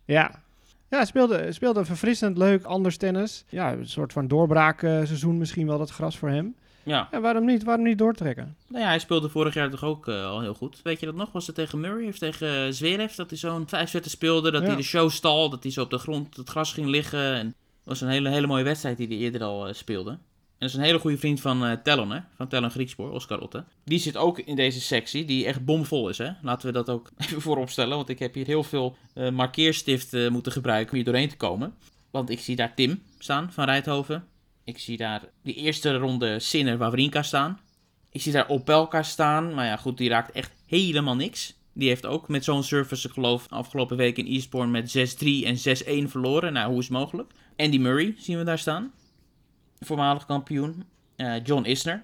[0.06, 0.44] Ja.
[0.92, 3.44] Ja, speelde, speelde verfrissend, leuk, anders tennis.
[3.50, 6.56] Ja, een soort van doorbraakseizoen misschien wel dat gras voor hem.
[6.84, 7.08] Ja.
[7.12, 7.64] Ja, waarom niet?
[7.64, 8.56] Waarom niet doortrekken?
[8.68, 10.80] Nou ja, hij speelde vorig jaar toch ook eh, al heel goed.
[10.84, 11.32] Weet je dat nog?
[11.32, 13.16] Was het tegen Murray of tegen uh, Zverev?
[13.16, 14.68] Dat hij zo'n vijf zetten speelde, dat Ja.
[14.68, 17.34] hij de show stal, dat hij zo op de grond het gras ging liggen.
[17.34, 20.18] En dat was een hele, hele mooie wedstrijd die hij eerder al eh, speelde.
[20.62, 22.20] Dat is een hele goede vriend van eh Tellon, hè?
[22.36, 23.64] Van Tellon Griekspoor, Oscar Otte.
[23.84, 26.30] Die zit ook in deze sectie, die echt bomvol is, hè?
[26.42, 30.14] Laten we dat ook even voorop stellen, want ik heb hier heel veel eh, markeerstift
[30.14, 31.74] eh, moeten gebruiken om hier doorheen te komen.
[32.12, 34.28] Want ik zie daar Tim staan van Rijthoven.
[34.64, 37.60] Ik zie daar die eerste ronde Sinner Wawrinka staan.
[38.10, 39.54] Ik zie daar Opelka staan.
[39.54, 41.54] Maar ja, goed, die raakt echt helemaal niks.
[41.74, 46.08] Die heeft ook met zo'n service, ik geloof, afgelopen week in Eastbourne met 6-3 en
[46.08, 46.54] 6-1 verloren.
[46.54, 47.32] Nou, hoe is het mogelijk?
[47.58, 48.92] Andy Murray zien we daar staan.
[49.86, 50.84] Voormalig kampioen.
[51.16, 52.04] Eh, John Isner.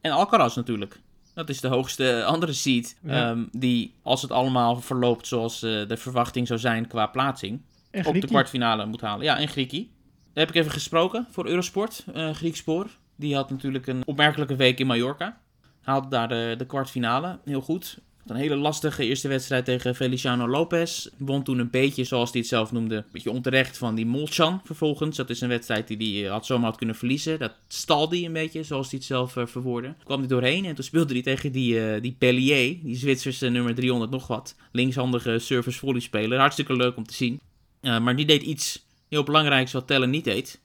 [0.00, 1.00] En Alcaraz natuurlijk.
[1.34, 2.98] Dat is de hoogste andere seed.
[3.02, 3.30] Ja.
[3.30, 7.60] ehm, die, als het allemaal verloopt zoals eh, de verwachting zou zijn qua plaatsing,
[8.04, 9.24] op de kwartfinale moet halen.
[9.24, 9.90] Ja, en Griekie.
[10.32, 12.86] Daar heb ik even gesproken voor Eurosport, eh Griekspoor.
[13.16, 15.40] Die had natuurlijk een opmerkelijke week in Mallorca.
[15.80, 17.98] Haalde daar de, de kwartfinale, heel goed.
[18.26, 21.08] Een hele lastige eerste wedstrijd tegen Feliciano Lopez.
[21.16, 24.60] Won toen een beetje, zoals hij het zelf noemde, een beetje onterecht van die Molchan
[24.64, 25.16] vervolgens.
[25.16, 27.38] Dat is een wedstrijd die hij eh, had zomaar had kunnen verliezen.
[27.38, 29.94] Dat stalde hij een beetje, zoals hij het zelf eh, verwoordde.
[30.04, 33.74] Kwam hij doorheen en toen speelde hij tegen die, eh die Pellier, die Zwitserse nummer
[33.74, 34.54] 300 nog wat.
[34.72, 36.38] Linkshandige service volley speler.
[36.38, 37.40] Hartstikke leuk om te zien.
[37.80, 40.60] Maar die deed iets heel belangrijks wat Tellen niet deed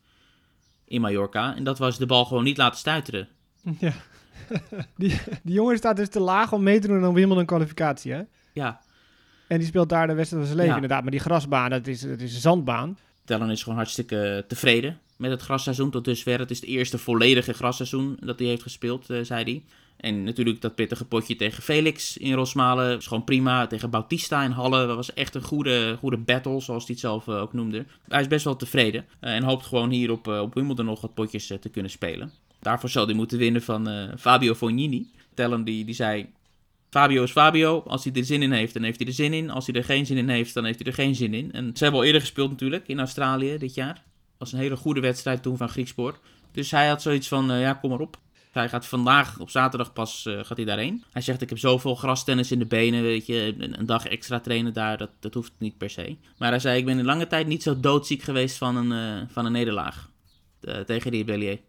[0.88, 1.56] in Mallorca.
[1.56, 3.28] En dat was de bal gewoon niet laten stuiteren.
[3.80, 3.94] Ja.
[4.98, 8.22] die, die jongen staat dus te laag om mee te doen aan Wimbledon kwalificatie, hè?
[8.54, 8.82] Ja,
[9.48, 10.76] En die speelt daar de wedstrijd van zijn leven, Ja.
[10.82, 11.02] inderdaad.
[11.02, 12.98] Maar die grasbaan, dat is, dat is een zandbaan.
[13.26, 16.40] Tellen is gewoon hartstikke tevreden met het grasseizoen tot dusver.
[16.40, 19.64] Het is het eerste volledige grasseizoen dat hij heeft gespeeld, eh, zei hij.
[19.98, 23.68] En natuurlijk dat pittige potje tegen Felix in Rosmalen is gewoon prima.
[23.68, 27.28] Tegen Bautista in Halle, dat was echt een goede, goede battle, zoals hij het zelf
[27.28, 27.86] eh, ook noemde.
[28.08, 31.14] Hij is best wel tevreden eh, en hoopt gewoon hier op, op Wimbledon nog wat
[31.14, 32.32] potjes te kunnen spelen.
[32.68, 35.12] Daarvoor zal hij moeten winnen van eh, Fabio Fognini.
[35.34, 36.30] Tellen die, die zei,
[36.90, 37.84] Fabio is Fabio.
[37.88, 39.50] Als hij er zin in heeft, dan heeft hij er zin in.
[39.50, 41.52] Als hij er geen zin in heeft, dan heeft hij er geen zin in.
[41.52, 44.04] En ze hebben al eerder gespeeld natuurlijk in Australië dit jaar.
[44.38, 46.20] was een hele goede wedstrijd toen van Griekspoor.
[46.52, 48.18] Dus hij had zoiets van, eh, ja, kom maar op.
[48.52, 51.04] Hij gaat vandaag, op zaterdag pas, eh, gaat hij daarheen.
[51.12, 53.56] Hij zegt, ik heb zoveel grastennis in de benen, weet je.
[53.58, 56.16] Een, dag extra trainen daar, dat, dat hoeft niet per se.
[56.38, 59.46] Maar hij zei, ik ben in lange tijd niet zo doodziek geweest van een, van
[59.46, 60.10] een nederlaag.
[60.86, 61.60] tegen die Bellier.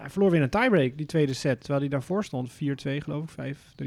[0.00, 1.58] Hij verloor weer een tiebreak, die tweede set.
[1.58, 3.86] Terwijl hij daarvoor stond, 4-2 geloof ik, 5-3.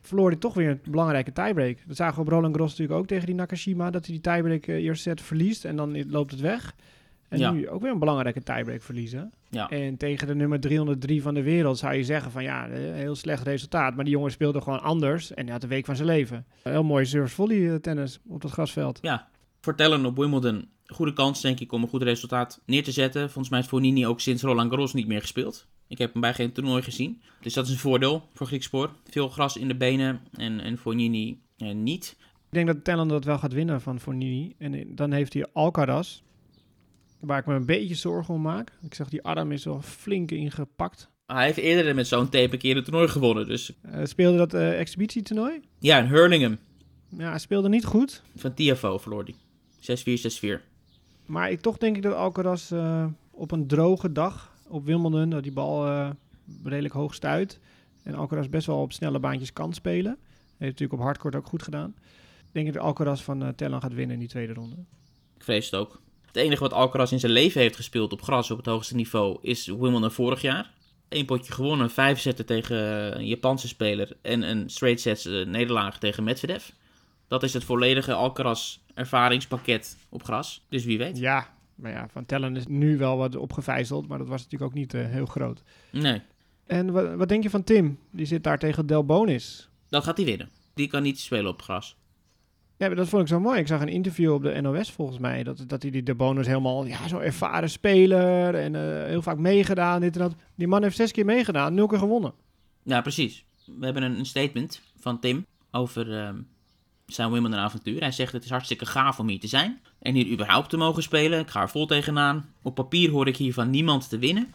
[0.00, 1.78] Verloor hij toch weer een belangrijke tiebreak.
[1.86, 3.90] Dat zagen we op Roland Garros natuurlijk ook tegen die Nakashima.
[3.90, 6.74] Dat hij die tiebreak eh, eerste set verliest en dan loopt het weg.
[7.28, 7.50] En Ja.
[7.50, 9.32] nu ook weer een belangrijke tiebreak verliezen.
[9.50, 9.68] Ja.
[9.68, 13.14] En tegen de nummer 303 van de wereld zou je zeggen van ja, een heel
[13.14, 13.94] slecht resultaat.
[13.94, 16.46] Maar die jongen speelde gewoon anders en hij had de week van zijn leven.
[16.62, 18.98] Heel mooi service volley eh, tennis op het grasveld.
[19.02, 19.28] Ja,
[19.60, 23.22] voor Tellen op Wimbledon goede kans denk ik om een goed resultaat neer te zetten.
[23.22, 25.66] Volgens mij heeft Fognini ook sinds Roland Garros niet meer gespeeld.
[25.88, 27.22] Ik heb hem bij geen toernooi gezien.
[27.40, 28.90] Dus dat is een voordeel voor Griekspoor.
[29.10, 32.16] Veel gras in de benen en, en Fognini eh, niet.
[32.20, 34.54] Ik denk dat Tellen dat wel gaat winnen van Fornini.
[34.58, 36.20] En dan heeft hij Alcaraz,
[37.20, 38.72] waar ik me een beetje zorgen om maak.
[38.82, 41.08] Ik zag die arm is wel flink ingepakt.
[41.26, 43.46] Hij heeft eerder met zo'n tape een keer een toernooi gewonnen.
[43.46, 45.60] Dus Eh, speelde dat eh exhibitietoernooi?
[45.78, 46.58] ja, in Hurlingham
[47.08, 48.22] Ja, hij speelde niet goed.
[48.36, 49.34] van Tiafo verloor hij.
[49.80, 50.60] 6-4, 6-4.
[51.28, 55.42] Maar ik, toch denk ik dat Alcaraz eh, op een droge dag op Wimbledon, dat
[55.42, 56.10] die bal eh,
[56.64, 57.60] redelijk hoog stuit.
[58.02, 60.16] En Alcaraz best wel op snelle baantjes kan spelen.
[60.46, 61.94] Heeft natuurlijk op hardcourt ook goed gedaan.
[62.46, 64.76] Ik denk dat Alcaraz van eh Tellen gaat winnen in die tweede ronde.
[65.36, 66.00] Ik vrees het ook.
[66.26, 69.38] Het enige wat Alcaraz in zijn leven heeft gespeeld op gras op het hoogste niveau
[69.40, 70.72] is Wimbledon vorig jaar.
[71.08, 72.78] Eén potje gewonnen, vijf zetten tegen
[73.18, 76.68] een Japanse speler en een straight sets nederlaag tegen Medvedev.
[77.28, 80.64] Dat is het volledige Alcaraz ervaringspakket op gras.
[80.68, 81.18] Dus wie weet.
[81.18, 84.76] Ja, maar ja, van Tellen is nu wel wat opgevijzeld, maar dat was natuurlijk ook
[84.78, 85.62] niet eh, heel groot.
[85.92, 86.22] Nee,
[86.66, 87.98] En wat, wat denk je van Tim?
[88.10, 89.68] Die zit daar tegen Del Bonis.
[89.88, 90.48] dat gaat hij winnen.
[90.74, 91.96] Die kan niet spelen op gras.
[92.76, 93.60] Ja, maar dat vond ik zo mooi.
[93.60, 95.42] Ik zag een interview op de NOS volgens mij.
[95.42, 98.54] Dat, dat hij die De Bonus helemaal, ja, zo'n ervaren speler.
[98.54, 100.34] En eh, heel vaak meegedaan, dit en dat.
[100.54, 102.32] Die man heeft zes keer meegedaan, nul keer gewonnen.
[102.82, 103.44] Ja, precies.
[103.78, 106.36] We hebben een, een statement van Tim over ehm,
[107.12, 108.00] zijn Wimbledon avontuur.
[108.00, 109.80] Hij zegt het is hartstikke gaaf om hier te zijn.
[110.00, 111.40] En hier überhaupt te mogen spelen.
[111.40, 112.52] Ik ga er vol tegenaan.
[112.62, 114.54] Op papier hoor ik hier van niemand te winnen.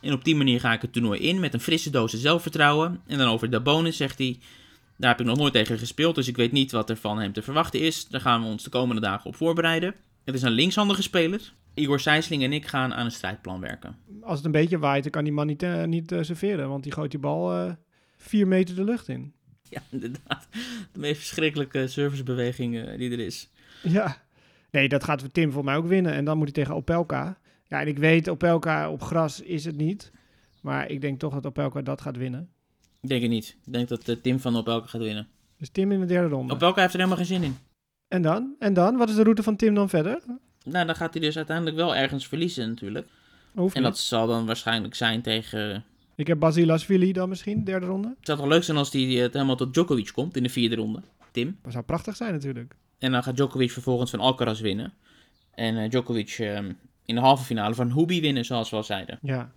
[0.00, 3.00] En op die manier ga ik het toernooi in met een frisse dosis zelfvertrouwen.
[3.06, 4.38] En dan over de bonus zegt hij...
[4.96, 7.32] Daar heb ik nog nooit tegen gespeeld, dus ik weet niet wat er van hem
[7.32, 8.08] te verwachten is.
[8.08, 9.94] Daar gaan we ons de komende dagen op voorbereiden.
[10.24, 11.52] Het is een linkshandige speler.
[11.74, 13.96] Igor Sijsling en ik gaan aan een strijdplan werken.
[14.22, 16.68] Als het een beetje waait, dan kan die man niet, eh, niet eh, serveren.
[16.68, 17.72] Want die gooit die bal eh,
[18.16, 19.32] vier meter de lucht in.
[19.74, 20.48] Ja, inderdaad.
[20.92, 23.48] De meest verschrikkelijke servicebeweging eh, die er is.
[23.82, 24.22] Ja.
[24.70, 26.12] Nee, dat gaat Tim voor mij ook winnen.
[26.12, 27.38] En dan moet hij tegen Opelka.
[27.66, 30.12] Ja, en ik weet, Opelka op gras is het niet.
[30.60, 32.50] Maar ik denk toch dat Opelka dat gaat winnen.
[33.00, 33.56] Ik denk het niet.
[33.66, 35.28] Ik denk dat eh, Tim van Opelka gaat winnen.
[35.56, 36.54] Dus Tim in de derde ronde.
[36.54, 37.56] Opelka heeft er helemaal geen zin in.
[38.08, 38.54] En dan?
[38.58, 38.96] En dan?
[38.96, 40.22] Wat is de route van Tim dan verder?
[40.64, 43.08] Nou, dan gaat hij dus uiteindelijk wel ergens verliezen natuurlijk.
[43.72, 45.84] En dat zal dan waarschijnlijk zijn tegen...
[46.14, 48.08] Ik heb Basilasvili dan misschien, derde ronde.
[48.08, 50.76] Het zou toch leuk zijn als hij het helemaal tot Djokovic komt in de vierde
[50.76, 51.02] ronde.
[51.30, 51.58] Tim.
[51.62, 52.74] Dat zou prachtig zijn natuurlijk.
[52.98, 54.92] En dan gaat Djokovic vervolgens van Alcaraz winnen.
[55.54, 56.72] En eh, Djokovic ehm,
[57.04, 59.18] in de halve finale van Hubi winnen, zoals we al zeiden.
[59.22, 59.52] Ja.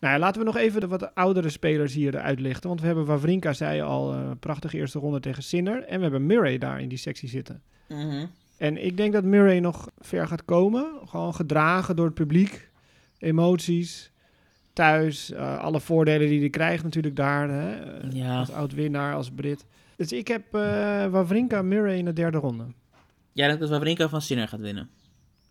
[0.00, 2.68] Nou ja, laten we nog even de wat oudere spelers hier eruit lichten.
[2.68, 5.82] Want we hebben Wawrinka, zei al, eh prachtige eerste ronde tegen Sinner.
[5.82, 7.62] En we hebben Murray daar in die sectie zitten.
[8.56, 10.86] En ik denk dat Murray nog ver gaat komen.
[11.04, 12.70] Gewoon gedragen door het publiek.
[13.18, 14.09] Emoties.
[14.80, 15.30] Thuis.
[15.32, 17.48] eh, alle voordelen die hij krijgt natuurlijk daar.
[17.50, 17.70] Hè?
[17.98, 18.38] eh, Ja.
[18.38, 19.66] Als oud-winnaar, als Brit.
[19.96, 22.64] Dus ik heb eh Wawrinka, Murray in de derde ronde.
[23.32, 24.90] Jij denkt dat Wawrinka van Sinner gaat winnen?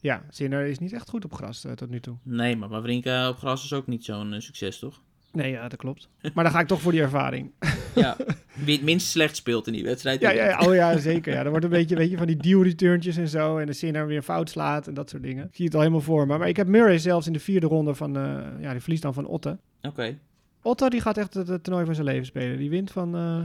[0.01, 2.15] Ja, Sinner is niet echt goed op gras eh, tot nu toe.
[2.23, 5.01] Nee, maar Wawrinka op gras is ook niet zo'n eh, succes, toch?
[5.31, 6.09] Nee, ja, dat klopt.
[6.33, 7.51] Maar dan ga ik toch voor die ervaring.
[7.95, 8.17] Ja.
[8.65, 10.21] Wie het minst slecht speelt in die wedstrijd.
[10.21, 11.33] Ja, ja, ja, oh ja, zeker.
[11.33, 11.43] Ja.
[11.43, 13.57] Er wordt een beetje, weet je, van die deal-returntjes en zo.
[13.57, 15.45] En de Sinner weer fout slaat en dat soort dingen.
[15.45, 16.37] Ik zie het al helemaal voor me.
[16.37, 18.17] Maar ik heb Murray zelfs in de vierde ronde van...
[18.17, 19.57] eh, ja, die verliest dan van Otte.
[19.81, 20.17] Oké.
[20.61, 22.57] Otte, die gaat echt het, het toernooi van zijn leven spelen.
[22.57, 23.15] Die wint van...
[23.15, 23.43] eh,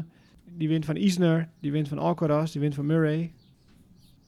[0.57, 3.33] die wint van Isner, die wint van Alcaraz, die wint van Murray.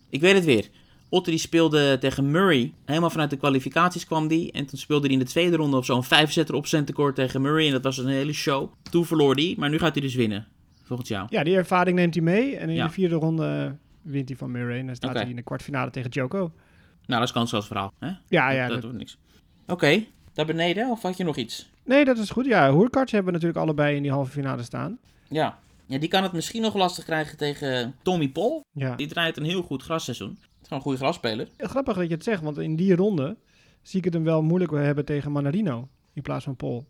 [0.09, 0.69] Ik weet het weer.
[1.09, 2.73] Otte die speelde tegen Murray.
[2.85, 4.53] Helemaal vanuit de kwalificaties kwam die.
[4.53, 7.67] En toen speelde hij in de tweede ronde op zo'n vijfzetter op tekort tegen Murray.
[7.67, 8.73] En dat was een hele show.
[8.91, 10.47] Toen verloor hij, maar nu gaat hij dus winnen.
[10.83, 11.27] Volgens jou.
[11.31, 12.57] Ja, die ervaring neemt hij mee.
[12.57, 12.87] En in Ja.
[12.87, 14.79] de vierde ronde eh, wint hij van Murray.
[14.79, 16.39] En dan staat hij in de kwartfinale tegen Djoko.
[16.39, 17.93] Nou, dat is kansloos verhaal.
[17.99, 18.07] Hè?
[18.29, 18.63] Ja, ja.
[18.67, 19.19] dat, dat- wordt niks.
[19.67, 21.69] Oké, daar beneden of had je nog iets?
[21.85, 22.47] nee, dat is goed.
[22.47, 24.99] Ja, Hoerkarts hebben we natuurlijk allebei in die halve finale staan.
[25.29, 25.59] Ja.
[25.87, 28.65] ja, die kan het misschien nog lastig krijgen tegen Tommy Paul.
[28.73, 28.97] Ja.
[28.97, 30.39] Die draait een heel goed grasseizoen.
[30.67, 31.69] Het is gewoon een goede grasspeler.
[31.71, 33.37] Grappig dat je het zegt, want in die ronde
[33.83, 35.89] zie ik het hem wel moeilijk hebben tegen Manarino.
[36.13, 36.87] In plaats van Paul.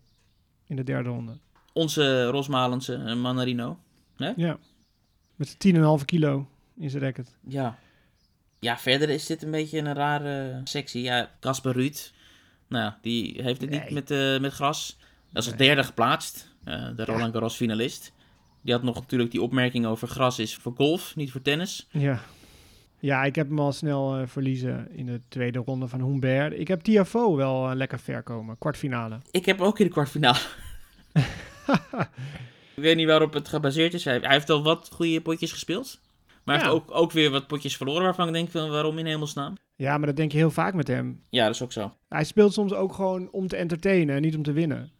[0.67, 1.37] In de derde ronde.
[1.73, 3.79] Onze Rosmalense eh, Manarino.
[4.35, 4.57] Ja.
[5.35, 7.35] Met zijn 10,5 kilo in zijn racket.
[7.47, 7.77] Ja.
[8.59, 11.01] Ja, verder is dit een beetje een rare sectie.
[11.03, 12.11] Ja, Casper Ruud.
[12.67, 14.97] Nou, ja, die heeft het niet met, eh, met gras.
[15.31, 15.67] Dat is als Nee.
[15.67, 16.55] derde geplaatst.
[16.63, 18.11] eh, de Roland Garros finalist.
[18.61, 21.87] Die had nog natuurlijk die opmerking over gras is voor golf, niet voor tennis.
[21.91, 22.19] Ja.
[22.99, 26.59] Ja, ik heb hem al snel eh, verliezen in de tweede ronde van Humbert.
[26.59, 28.57] Ik heb Tiafo wel eh, lekker ver komen.
[28.57, 29.17] Kwartfinale.
[29.31, 30.37] Ik heb hem ook in de kwartfinale.
[32.75, 34.05] ik weet niet waarop het gebaseerd is.
[34.05, 35.99] Hij, hij heeft al wat goede potjes gespeeld.
[36.43, 36.71] Maar hij Ja.
[36.73, 39.53] heeft ook, ook weer wat potjes verloren waarvan ik denk van waarom in hemelsnaam.
[39.75, 41.21] Ja, maar dat denk je heel vaak met hem.
[41.29, 41.93] Ja, dat is ook zo.
[42.09, 44.91] Hij speelt soms ook gewoon om te entertainen en niet om te winnen.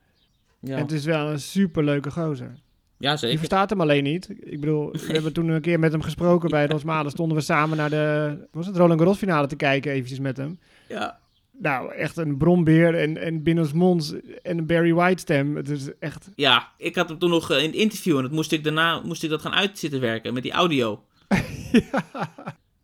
[0.59, 2.53] Ja, En het is wel een superleuke gozer.
[2.97, 3.37] Ja Je zeker.
[3.37, 4.29] verstaat hem alleen niet.
[4.39, 7.11] Ik bedoel, we hebben toen een keer met hem gesproken bij Rosmalen.
[7.11, 10.59] Stonden we samen naar de was het Roland Garros finale te kijken, eventjes met hem.
[10.87, 11.19] Ja.
[11.59, 15.55] Nou, echt een brombeer en, en binnensmonds en een Barry White stem.
[15.55, 16.29] Het is echt...
[16.35, 19.01] Ja, ik had hem toen nog eh, in het interview en dat moest ik daarna
[19.05, 21.03] moest ik dat gaan uitzitten werken met die audio.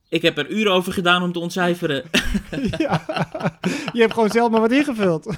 [0.10, 2.04] Ik heb er uren over gedaan om te ontcijferen.
[2.78, 3.04] ja.
[3.94, 5.26] Je hebt gewoon zelf maar wat ingevuld.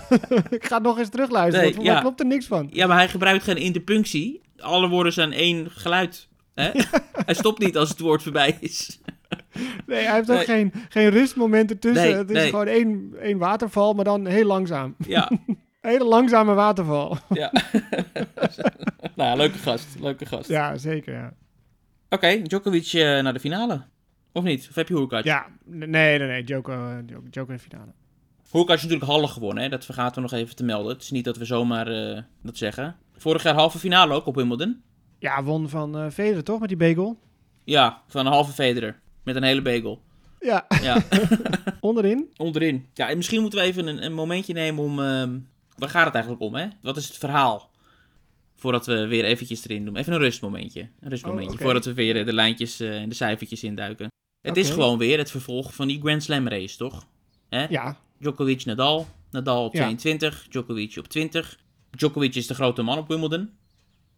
[0.50, 2.00] ik ga het nog eens terugluisteren, Nee, want ja.
[2.00, 2.70] klopt er niks van.
[2.72, 4.42] Ja, maar hij gebruikt geen interpunctie.
[4.58, 6.28] Alle woorden zijn één geluid.
[6.54, 6.70] Hè?
[7.26, 9.00] hij stopt niet als het woord voorbij is.
[9.86, 10.46] Nee, hij heeft ook Nee.
[10.46, 12.04] geen, geen rustmomenten tussen.
[12.06, 12.50] Nee, het is nee.
[12.50, 14.96] gewoon één, één waterval, maar dan heel langzaam.
[15.08, 15.58] Ja, Een
[15.92, 17.18] hele langzame waterval.
[17.30, 17.52] ja.
[19.16, 19.88] nou, ja, leuke gast.
[20.00, 20.50] Leuke gast.
[20.50, 21.34] ja, zeker, ja.
[22.10, 23.82] Oké, Djokovic eh, naar de finale.
[24.32, 24.68] Of niet?
[24.70, 25.24] Of heb je Hurkacz?
[25.26, 26.44] Ja, nee, nee, nee.
[26.44, 27.94] Djoko in de finale.
[28.52, 29.70] Hurkacz is natuurlijk halve gewonnen, hè?
[29.70, 30.94] dat vergaten we nog even te melden.
[30.94, 32.96] Het is niet dat we zomaar eh, dat zeggen.
[33.18, 34.82] Vorig jaar halve finale ook op Wimbledon.
[35.20, 37.20] Ja, won van eh Federer toch, met die bagel?
[37.64, 39.00] Ja, van een halve Federer.
[39.24, 40.02] Met een hele bagel.
[40.40, 41.04] Ja, Ja,
[41.80, 42.30] onderin.
[42.38, 42.88] onderin.
[42.94, 45.00] Ja, en misschien moeten we even een, een momentje nemen om...
[45.00, 45.38] ehm,
[45.78, 46.68] waar gaat het eigenlijk om, hè?
[46.82, 47.70] Wat is het verhaal?
[48.56, 49.96] Voordat we weer eventjes erin doen.
[49.96, 50.82] Even een rustmomentje.
[51.00, 51.58] Een rustmomentje.
[51.58, 51.62] Oh.
[51.64, 54.08] Voordat we weer eh, de lijntjes en de cijfertjes induiken.
[54.42, 57.08] Het is gewoon weer het vervolg van die Grand Slam race, toch?
[57.50, 57.66] Hè?
[57.70, 59.08] Ja, Djokovic, Nadal.
[59.32, 59.80] Nadal op Ja.
[59.80, 61.60] 22, Djokovic op 20.
[61.92, 63.50] Djokovic is de grote man op Wimbledon.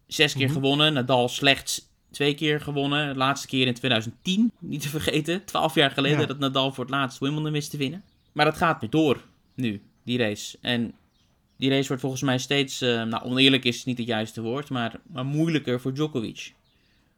[0.06, 0.52] Zes keer Mhm.
[0.54, 3.08] gewonnen, Nadal slechts twee keer gewonnen.
[3.12, 5.44] De laatste keer in 2010, niet te vergeten.
[5.44, 6.26] Twaalf jaar geleden Ja.
[6.26, 8.02] dat Nadal voor het laatst Wimbledon wist te winnen.
[8.32, 10.58] Maar dat gaat weer door, nu, die race.
[10.60, 10.94] En
[11.56, 15.00] die race wordt volgens mij steeds, eh, nou oneerlijk is niet het juiste woord, maar,
[15.06, 16.52] maar moeilijker voor Djokovic.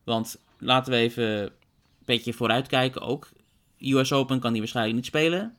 [0.04, 1.50] Want laten we even een
[2.04, 3.28] beetje vooruitkijken ook.
[3.78, 5.56] US Open kan hij waarschijnlijk niet spelen.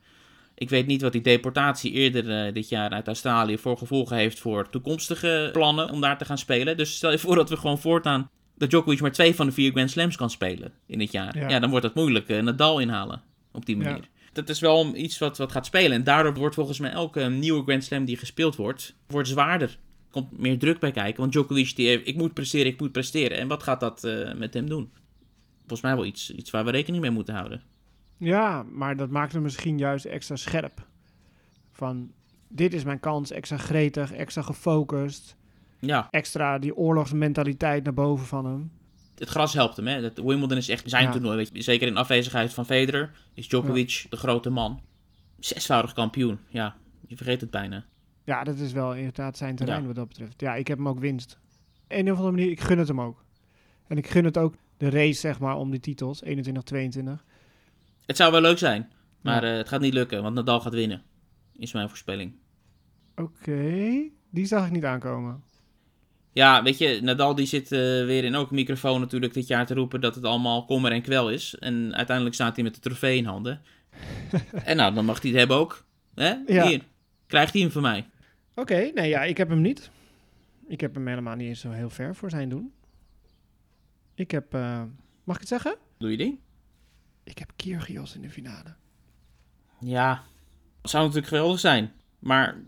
[0.56, 4.40] Ik weet niet wat die deportatie eerder eh, dit jaar uit Australië voor gevolgen heeft
[4.40, 6.78] voor toekomstige plannen om daar te gaan spelen.
[6.78, 8.30] Dus stel je voor dat we gewoon voortaan
[8.62, 11.38] dat Djokovic maar twee van de vier Grand Slams kan spelen in dit jaar.
[11.38, 11.50] Ja.
[11.50, 13.96] Ja, dan wordt het moeilijk uh, Nadal inhalen op die manier.
[13.96, 14.22] Ja.
[14.34, 15.92] Dat is wel iets wat, wat gaat spelen.
[15.92, 19.70] En daardoor wordt volgens mij elke nieuwe Grand Slam die gespeeld wordt, wordt zwaarder.
[19.70, 19.78] Er
[20.12, 21.20] komt meer druk bij kijken.
[21.20, 23.38] Want Djokovic, die heeft, ik moet presteren, ik moet presteren.
[23.38, 24.92] En wat gaat dat uh, met hem doen?
[25.60, 27.62] Volgens mij wel iets, iets waar we rekening mee moeten houden.
[28.24, 30.88] Ja, maar dat maakt hem misschien juist extra scherp.
[31.72, 32.12] Van,
[32.48, 35.36] dit is mijn kans, extra gretig, extra gefocust.
[35.80, 36.08] Ja.
[36.10, 38.72] Extra die oorlogsmentaliteit naar boven van hem.
[39.18, 40.02] Het gras helpt hem, hè.
[40.02, 41.12] Dat Wimbledon is echt zijn Ja.
[41.12, 41.36] toernooi.
[41.36, 41.62] Weet je.
[41.62, 44.82] Zeker in afwezigheid van Federer is Djokovic de grote man.
[45.40, 46.40] Zesvoudig kampioen.
[46.48, 46.76] Ja,
[47.08, 47.86] je vergeet het bijna.
[48.24, 49.88] Ja, dat is wel inderdaad zijn terrein Ja.
[49.88, 50.42] wat dat betreft.
[50.42, 51.40] Ja, ik heb hem ook winst.
[51.88, 53.24] Een of andere manier, ik gun het hem ook.
[53.88, 56.24] En ik gun het ook de race, zeg maar, om die titels.
[56.24, 57.26] 21, 22.
[58.06, 59.52] Het zou wel leuk zijn, maar Ja.
[59.52, 61.04] eh, het gaat niet lukken, want Nadal gaat winnen.
[61.58, 62.34] Is mijn voorspelling.
[63.16, 63.92] Oké,
[64.30, 65.44] die zag ik niet aankomen.
[66.34, 69.74] Ja, weet je, Nadal die zit eh, weer in ook microfoon natuurlijk dit jaar te
[69.74, 71.56] roepen dat het allemaal kommer en kwel is.
[71.60, 73.62] En uiteindelijk staat hij met de trofee in handen.
[74.64, 75.86] en nou, dan mag hij het hebben ook.
[76.16, 76.34] Hè?
[76.48, 76.68] Ja.
[76.68, 76.82] Hier,
[77.28, 78.10] krijgt hij hem van mij.
[78.56, 79.90] Oké, nee, ja, ik heb hem niet.
[80.68, 82.74] Ik heb hem helemaal niet eens zo heel ver voor zijn doen.
[84.16, 84.84] Ik heb, eh,
[85.24, 85.76] mag ik het zeggen?
[85.98, 86.40] Doe je ding?
[87.24, 88.76] Ik heb Kyrgios in de finale.
[89.80, 90.24] Ja,
[90.82, 91.92] zou natuurlijk geweldig zijn.
[92.20, 92.62] Maar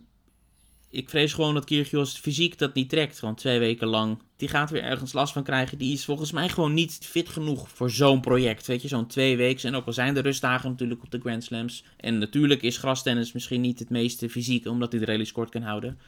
[0.89, 3.20] ik vrees gewoon dat Kyrgios fysiek dat niet trekt.
[3.20, 4.20] Gewoon twee weken lang.
[4.36, 5.78] Die gaat weer ergens last van krijgen.
[5.78, 8.68] Die is volgens mij gewoon niet fit genoeg voor zo'n project.
[8.68, 9.68] Weet je, zo'n twee weken.
[9.68, 11.86] En ook al zijn de rustdagen natuurlijk op de Grand Slams.
[11.98, 15.62] En natuurlijk is grastennis misschien niet het meeste fysiek, omdat hij de rallies kort kan
[15.62, 16.00] houden.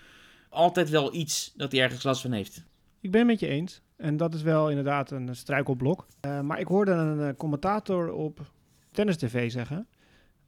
[0.50, 2.64] Altijd wel iets dat hij ergens last van heeft.
[3.02, 3.82] Ik ben het met je eens.
[3.96, 6.08] En dat is wel inderdaad een struikelblok.
[6.20, 8.52] Eh, maar ik hoorde een eh, commentator op
[8.92, 9.88] Tennis TV zeggen.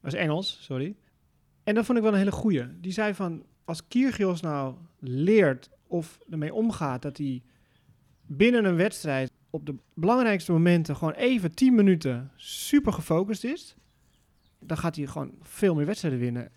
[0.02, 0.96] Is Engels, sorry.
[1.64, 2.80] En dat vond ik wel een hele goeie.
[2.80, 7.42] Die zei van, als Kyrgios nou leert of ermee omgaat dat hij
[8.26, 13.76] binnen een wedstrijd op de belangrijkste momenten gewoon even 10 minuten super gefocust is,
[14.58, 16.50] dan gaat hij gewoon veel meer wedstrijden winnen.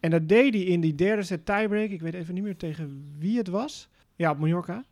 [0.00, 1.90] En dat deed hij in die derde set tiebreak.
[1.90, 3.88] Ik weet even niet meer tegen wie het was.
[4.14, 4.84] Ja, op Mallorca.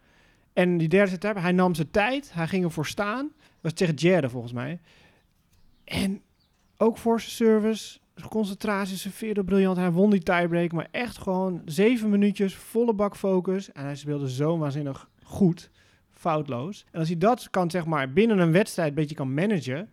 [0.53, 2.33] En die derde set tiebreak, hij nam zijn tijd.
[2.33, 3.33] Hij ging ervoor staan.
[3.37, 4.81] Dat was tegen Jerde volgens mij.
[5.85, 6.23] En
[6.77, 9.77] ook voor zijn service, zijn concentratie, serveerde briljant.
[9.77, 13.73] Hij won die tiebreak, maar echt gewoon zeven minuutjes, volle bak focus.
[13.73, 15.71] En hij speelde zo waanzinnig goed,
[16.11, 16.85] foutloos.
[16.91, 19.89] En als hij dat kan, zeg maar, binnen een wedstrijd een beetje kan managen...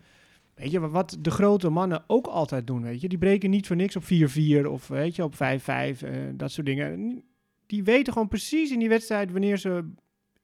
[0.60, 3.10] Weet je, wat de grote mannen ook altijd doen, weet je.
[3.10, 6.66] Die breken niet voor niks op 4-4 of weet je, op 5-5, eh, dat soort
[6.66, 7.24] dingen.
[7.66, 9.92] Die weten gewoon precies in die wedstrijd wanneer ze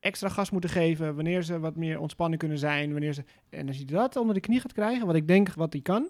[0.05, 3.23] extra gas moeten geven, wanneer ze wat meer ontspannen kunnen zijn, wanneer ze...
[3.49, 6.09] En als je dat onder de knie gaat krijgen, wat ik denk wat hij kan,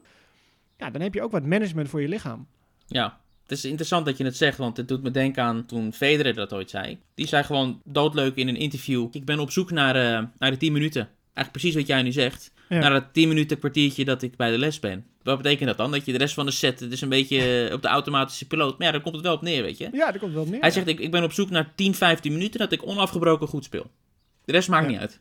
[0.78, 2.48] ja, dan heb je ook wat management voor je lichaam.
[2.88, 5.94] Ja, het is interessant dat je het zegt, want het doet me denken aan toen
[5.94, 7.00] Federer dat ooit zei.
[7.14, 9.08] Die zei gewoon doodleuk in een interview.
[9.12, 11.02] Ik ben op zoek naar, eh, naar de 10 minuten.
[11.34, 12.52] Eigenlijk precies wat jij nu zegt.
[12.70, 12.80] Ja.
[12.80, 15.06] Naar dat 10 minuten kwartiertje dat ik bij de les ben.
[15.26, 15.92] Wat betekent dat dan?
[15.92, 18.78] Dat je de rest van de set dus een beetje eh, op de automatische piloot.
[18.78, 19.90] Maar ja, daar komt het wel op neer, weet je.
[19.92, 20.60] Ja, dat komt wel op neer.
[20.60, 23.64] Hij zegt, ik, ik ben op zoek naar 10, 15 minuten dat ik onafgebroken goed
[23.64, 23.92] speel.
[24.46, 24.90] De rest maakt Ja.
[24.92, 25.20] niet uit.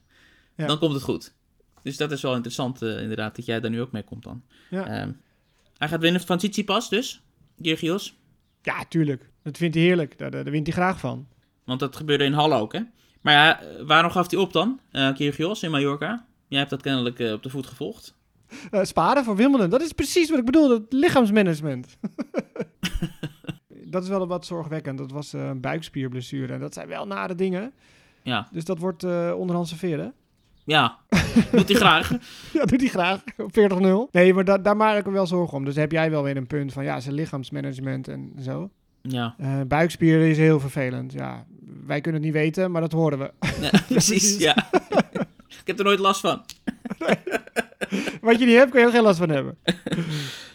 [0.56, 0.66] Ja.
[0.66, 1.34] Dan komt het goed.
[1.82, 4.42] Dus dat is wel interessant eh, inderdaad, dat jij daar nu ook mee komt dan.
[4.70, 4.86] Ja.
[4.86, 5.10] Ehm,
[5.78, 7.22] hij gaat winnen van Tsitsipas dus,
[7.62, 8.14] Kyrgios.
[8.62, 9.30] Ja, tuurlijk.
[9.42, 10.18] Dat vindt hij heerlijk.
[10.18, 11.28] Daar, daar, daar wint hij graag van.
[11.64, 12.80] Want dat gebeurde in Halle ook, hè?
[13.20, 16.26] Maar ja, eh, waarom gaf hij op dan, eh Kyrgios in Mallorca?
[16.48, 18.14] Jij hebt dat kennelijk op de voet gevolgd.
[18.70, 19.70] Eh, sparen voor Wimbledon.
[19.70, 20.68] Dat is precies wat ik bedoel.
[20.68, 21.96] Dat lichaamsmanagement.
[23.90, 24.98] dat is wel wat zorgwekkend.
[24.98, 26.52] Dat was eh, een buikspierblessure.
[26.52, 27.72] En dat zijn wel nare dingen.
[28.22, 30.12] Ja, Dus dat wordt eh onderhand serveren.
[30.64, 30.98] ja.
[31.52, 32.11] doet hij graag.
[32.52, 33.22] Ja, doet hij graag.
[33.37, 33.50] Op
[34.09, 34.11] 40-0.
[34.11, 35.64] Nee, maar da daar maak ik me wel zorgen om.
[35.64, 38.70] Dus heb jij wel weer een punt van ja, zijn lichaamsmanagement en zo.
[39.02, 41.12] Ja, Eh buikspieren is heel vervelend.
[41.12, 41.46] Ja,
[41.87, 43.33] wij kunnen het niet weten, maar dat horen we.
[43.61, 44.57] Ja, precies, ja.
[45.48, 46.42] ik heb er nooit last van.
[48.20, 49.57] Wat je niet hebt, kun je er geen last van hebben.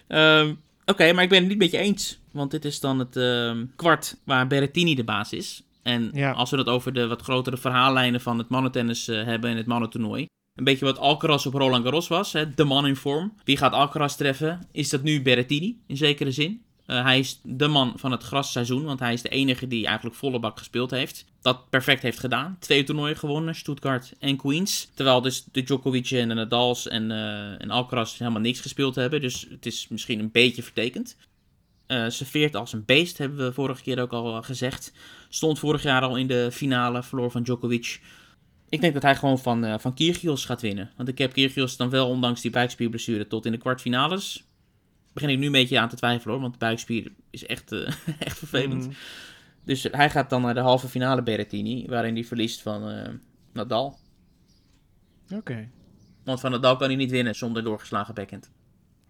[0.08, 0.54] Ehm,
[0.86, 2.20] Oké, maar ik ben het niet met je eens.
[2.32, 5.64] Want dit is dan het ehm, kwart waar Berrettini de baas is.
[5.84, 6.32] En Ja.
[6.32, 9.66] als we het over de wat grotere verhaallijnen van het mannentennis eh, hebben en het
[9.66, 10.26] mannentoernooi.
[10.56, 13.34] Een beetje wat Alcaraz op Roland Garros was, hè, de man in vorm.
[13.44, 14.68] Wie gaat Alcaraz treffen?
[14.72, 16.62] Is dat nu Berrettini, in zekere zin?
[16.90, 20.16] Eh, hij is de man van het grasseizoen, want hij is de enige die eigenlijk
[20.16, 21.26] volle bak gespeeld heeft.
[21.42, 22.58] Dat perfect heeft gedaan.
[22.60, 24.90] Twee toernooien gewonnen, Stuttgart en Queens.
[24.94, 29.22] Terwijl dus de Djokovic en de Nadals en, eh en Alcaraz helemaal niks gespeeld hebben.
[29.22, 31.18] Dus het is misschien een beetje vertekend.
[31.86, 34.94] Eh serveert als een beest, hebben we vorige keer ook al gezegd.
[35.30, 38.02] Stond vorig jaar al in de finale, verloor van Djokovic.
[38.70, 40.92] Ik denk dat hij gewoon van, eh van Kyrgios gaat winnen.
[40.98, 44.44] Want ik heb Kyrgios dan wel, ondanks die buikspierblessure, tot in de kwartfinales.
[45.20, 47.92] Begin ik nu een beetje aan te twijfelen hoor, want de buikspier is echt, eh,
[48.20, 48.86] echt vervelend.
[48.86, 48.94] Mm.
[49.64, 53.10] Dus hij gaat dan naar de halve finale Berrettini, waarin hij verliest van eh,
[53.54, 53.98] Nadal.
[55.34, 55.70] Oké.
[56.24, 58.50] Want Van Nadal kan hij niet winnen zonder doorgeslagen backhand.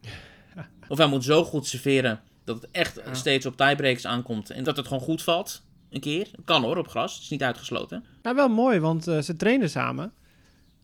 [0.88, 3.14] Of hij moet zo goed serveren dat het echt Ja.
[3.14, 4.50] steeds op tiebreaks aankomt.
[4.50, 5.64] En dat het gewoon goed valt.
[5.90, 6.32] Een keer.
[6.46, 7.14] Kan hoor, op gras.
[7.14, 8.04] Het is niet uitgesloten.
[8.22, 10.14] Nou, wel mooi, want eh, ze trainen samen,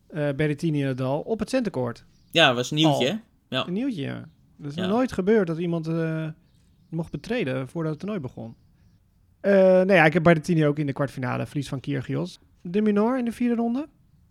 [0.07, 2.05] Berrettini en Nadal, op het centercourt.
[2.31, 3.09] Ja, dat was een nieuwtje.
[3.09, 3.19] Al.
[3.49, 3.67] Ja.
[3.67, 4.29] Een nieuwtje, ja.
[4.57, 4.87] Dat is Ja.
[4.87, 6.27] nooit gebeurd dat iemand eh,
[6.89, 8.55] mocht betreden voordat het toernooi begon.
[9.39, 12.39] Eh nou ja, ik heb Berrettini ook in de kwartfinale, verlies van Kyrgios.
[12.61, 13.87] De Minor in de vierde ronde.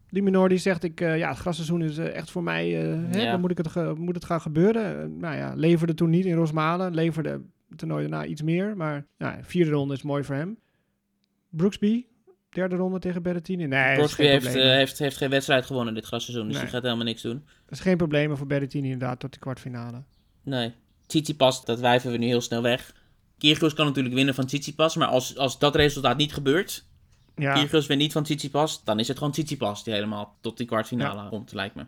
[0.09, 3.25] De Minor die zegt, ik, eh, ja, het grasseizoen is echt voor mij, eh, hè,
[3.31, 5.16] dan moet, ik het moet het gaan gebeuren.
[5.18, 8.77] Nou ja, leverde toen niet in Rosmalen, leverde het toernooi daarna iets meer.
[8.77, 10.59] Maar ja, vierde ronde is mooi voor hem.
[11.51, 12.05] Brooksby,
[12.55, 13.67] derde ronde tegen Berrettini.
[13.67, 16.45] Nee, geen heeft, eh, heeft, heeft geen wedstrijd gewonnen dit grasseizoen.
[16.45, 16.63] Dus Nee.
[16.63, 17.43] die gaat helemaal niks doen.
[17.45, 20.03] Dat is geen probleem voor Berrettini inderdaad tot de kwartfinale.
[20.43, 20.73] Nee.
[21.07, 22.95] Tsitsipas, dat wijven we nu heel snel weg.
[23.39, 24.97] Kyrgios kan natuurlijk winnen van Tsitsipas.
[24.97, 26.85] Maar als, als dat resultaat niet gebeurt...
[27.37, 28.85] Ja, Kyrgios wint niet van Tsitsipas...
[28.85, 31.85] dan is het gewoon Tsitsipas die helemaal tot die kwartfinale komt, lijkt me.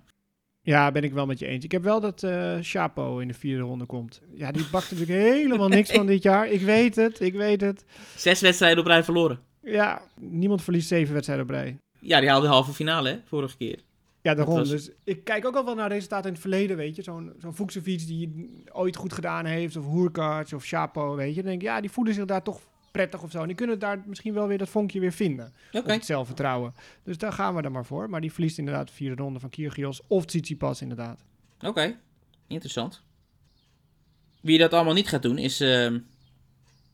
[0.60, 1.64] ja, ben ik wel met je eens.
[1.64, 4.20] Ik heb wel dat eh Chapo in de vierde ronde komt.
[4.34, 6.48] Ja, die bakt natuurlijk helemaal niks van dit jaar.
[6.48, 7.84] Ik weet het, ik weet het.
[8.16, 9.38] Zes wedstrijden op rij verloren.
[9.72, 11.78] Ja, niemand verliest zeven wedstrijden op rij.
[12.00, 13.78] Ja, die haalde de halve finale, hè, vorige keer.
[14.22, 14.54] Ja, daarom.
[14.56, 17.02] was- Dus ik kijk ook al wel naar resultaten in het verleden, weet je.
[17.02, 21.40] Zo'n zo'n Fuchsovits die ooit goed gedaan heeft, of Hoerkarts of Chapo, weet je.
[21.40, 22.60] Dan denk ik, ja, die voelen zich daar toch
[22.90, 23.40] prettig of zo.
[23.40, 25.52] En die kunnen daar misschien wel weer dat vonkje weer vinden.
[25.72, 25.78] Oké.
[25.86, 26.74] Of het zelfvertrouwen.
[27.02, 28.10] Dus daar gaan we dan maar voor.
[28.10, 31.20] Maar die verliest inderdaad de vierde ronde van Kyrgios of Tsitsipas inderdaad.
[31.64, 31.96] Oké,
[32.46, 33.02] interessant.
[34.40, 35.98] Wie dat allemaal niet gaat doen is ehm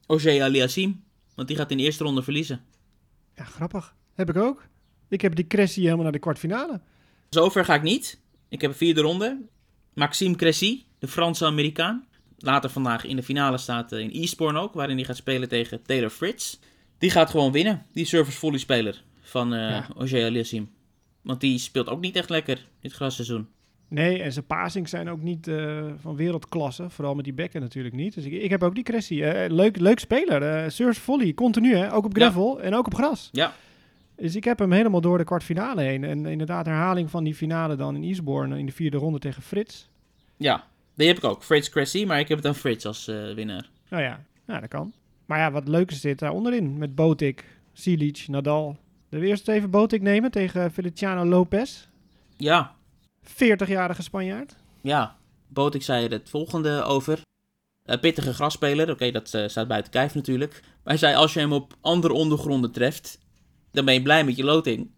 [0.07, 1.03] Oje Aliassim.
[1.35, 2.61] Want die gaat in de eerste ronde verliezen.
[3.37, 3.95] Ja, grappig.
[4.14, 4.66] Heb ik ook.
[5.09, 6.80] Ik heb die Cressy helemaal naar de kwartfinale.
[7.28, 8.20] Zover ga ik niet.
[8.49, 9.41] Ik heb een vierde ronde.
[9.95, 12.07] Maxime Cressy, de Franse Amerikaan.
[12.39, 15.83] Later vandaag in de finale staat eh, in Eastbourne ook, waarin hij gaat spelen tegen
[15.83, 16.59] Taylor Fritz.
[16.99, 19.85] Die gaat gewoon winnen, die service volley speler van eh
[20.51, 20.66] Ja.
[21.22, 23.49] Want die speelt ook niet echt lekker dit grasseizoen.
[23.93, 26.90] Nee, en zijn passings zijn ook niet eh, van wereldklasse.
[26.90, 28.14] Vooral met die bekken natuurlijk niet.
[28.14, 29.22] Dus ik, ik heb ook die Cressy.
[29.22, 30.43] Eh, leuk, leuk speler.
[30.43, 31.93] eh Surf volley, continu hè.
[31.93, 32.22] Ook op Ja.
[32.24, 33.28] gravel en ook op gras.
[33.32, 33.53] Ja.
[34.16, 36.05] Dus ik heb hem helemaal door de kwartfinale heen.
[36.05, 39.88] En inderdaad, herhaling van die finale dan in Eastbourne in de vierde ronde tegen Frits.
[40.36, 40.64] Ja,
[40.95, 41.43] die heb ik ook.
[41.45, 43.70] Fritz Cressy, maar ik heb het dan Fritz als eh, winnaar.
[43.88, 44.93] Nou ja, ja, dat kan.
[45.26, 46.78] Maar ja, wat leuk is dit daar onderin.
[46.78, 48.76] Met Botik, Silic, Nadal.
[49.09, 51.86] De eerst even Botik nemen tegen Feliciano Lopez.
[52.36, 52.74] Ja,
[53.27, 54.57] 40-jarige Spanjaard.
[54.81, 55.16] Ja,
[55.49, 57.20] Botik zei er het volgende over.
[57.83, 60.53] Eh, pittige grasspeler, oké, dat eh, staat buiten kijf natuurlijk.
[60.62, 63.18] Maar hij zei, als je hem op andere ondergronden treft,
[63.70, 64.91] dan ben je blij met je loting.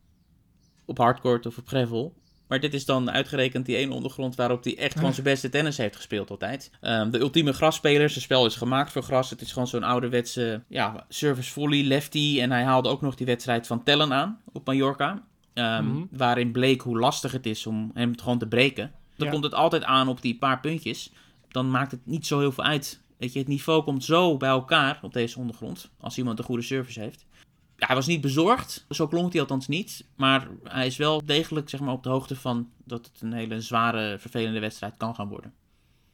[0.85, 2.15] Op hardcourt of op gravel.
[2.49, 5.77] Maar dit is dan uitgerekend die ene ondergrond waarop hij echt gewoon zijn beste tennis
[5.77, 6.71] heeft gespeeld altijd.
[6.81, 9.31] Ehm, de ultieme grasspeler, zijn spel is gemaakt voor gras.
[9.31, 12.39] Het is gewoon zo'n ouderwetse ja, service volley, lefty.
[12.41, 15.23] En hij haalde ook nog die wedstrijd van Tellen aan op Mallorca.
[15.55, 16.03] Ehm, Mhm.
[16.11, 18.93] Waarin bleek hoe lastig het is om hem gewoon te breken.
[19.17, 19.33] Dan Ja.
[19.33, 21.13] komt het altijd aan op die paar puntjes.
[21.49, 23.03] Dan maakt het niet zo heel veel uit.
[23.19, 25.91] Weet je, het niveau komt zo bij elkaar op deze ondergrond.
[26.01, 27.27] Als iemand een goede service heeft.
[27.77, 28.87] Ja, hij was niet bezorgd.
[28.89, 30.07] Zo klonk hij althans niet.
[30.17, 33.61] Maar hij is wel degelijk zeg maar, op de hoogte van dat het een hele
[33.61, 35.53] zware, vervelende wedstrijd kan gaan worden.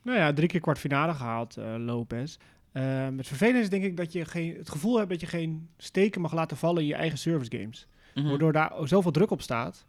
[0.03, 2.37] Nou ja, drie keer kwartfinale gehaald, eh, Lopez.
[2.73, 5.69] Ehm, het vervelende is denk ik dat je geen, het gevoel hebt dat je geen
[5.79, 7.87] steken mag laten vallen in je eigen service games.
[8.15, 8.29] Mhm.
[8.29, 9.85] Waardoor daar zoveel druk op staat.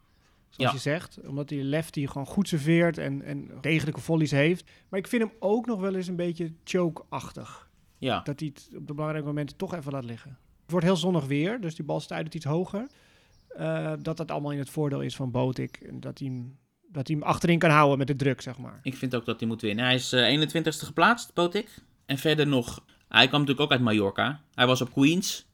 [0.49, 0.75] Zoals Ja.
[0.77, 1.19] je zegt.
[1.27, 4.69] Omdat die lefty gewoon goed serveert en, en degelijke volleys heeft.
[4.89, 7.69] Maar ik vind hem ook nog wel eens een beetje choke-achtig.
[7.97, 10.37] Ja, Dat hij het op de belangrijke momenten toch even laat liggen.
[10.61, 12.87] Het wordt heel zonnig weer, dus die bal stuit iets hoger.
[13.47, 15.77] Eh, dat dat allemaal in het voordeel is van Botik.
[15.77, 16.57] En dat hij, hem,
[16.87, 18.79] dat hij hem achterin kan houden met de druk, zeg maar.
[18.83, 19.85] ik vind ook dat hij moet winnen.
[19.85, 21.69] Hij is eh, 21ste geplaatst, Botik.
[22.05, 24.41] En verder nog, hij kwam natuurlijk ook uit Mallorca.
[24.53, 25.45] Hij was op Queens.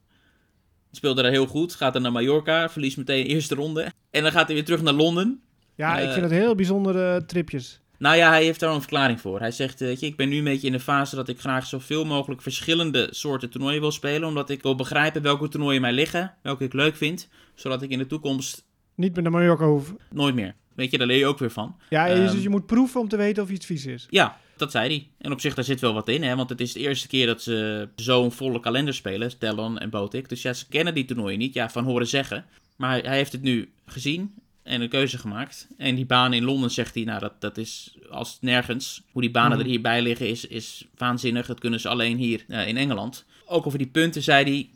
[0.91, 1.75] Speelde daar heel goed.
[1.75, 2.69] Gaat dan naar Mallorca.
[2.69, 3.91] Verliest meteen de eerste ronde.
[4.11, 5.41] En dan gaat hij weer terug naar Londen.
[5.75, 7.81] Ja, ik Eh, vind het heel bijzondere tripjes.
[7.99, 9.39] Nou ja, hij heeft daar een verklaring voor.
[9.39, 11.39] Hij zegt, eh, weet je, ik ben nu een beetje in de fase dat ik
[11.39, 14.27] graag zoveel mogelijk verschillende soorten toernooien wil spelen.
[14.27, 17.27] Omdat ik wil begrijpen welke toernooien mij liggen, welke ik leuk vind.
[17.55, 18.65] Zodat ik in de toekomst
[18.95, 19.97] Niet meer naar Mallorca hoeven.
[20.11, 20.55] nooit meer.
[20.75, 21.75] Weet je, daar leer je ook weer van.
[21.89, 22.31] Ja, Ehm.
[22.33, 24.07] dus je moet proeven om te weten of iets vies is.
[24.09, 25.07] Ja, dat zei hij.
[25.17, 26.35] En op zich, daar zit wel wat in, hè.
[26.35, 30.29] Want het is de eerste keer dat ze zo'n volle kalender spelen, Talon en Botik.
[30.29, 32.45] Dus ja, ze kennen die toernooien niet, ja, van horen zeggen.
[32.75, 34.33] Maar hij, hij heeft het nu gezien
[34.63, 35.67] en een keuze gemaakt.
[35.77, 39.01] En die baan in Londen, zegt hij, nou, dat, dat is als nergens.
[39.11, 39.59] Hoe die banen Mhm.
[39.59, 41.45] er hierbij liggen is, is waanzinnig.
[41.45, 43.25] Dat kunnen ze alleen hier eh, in Engeland.
[43.45, 44.69] Ook over die punten zei hij,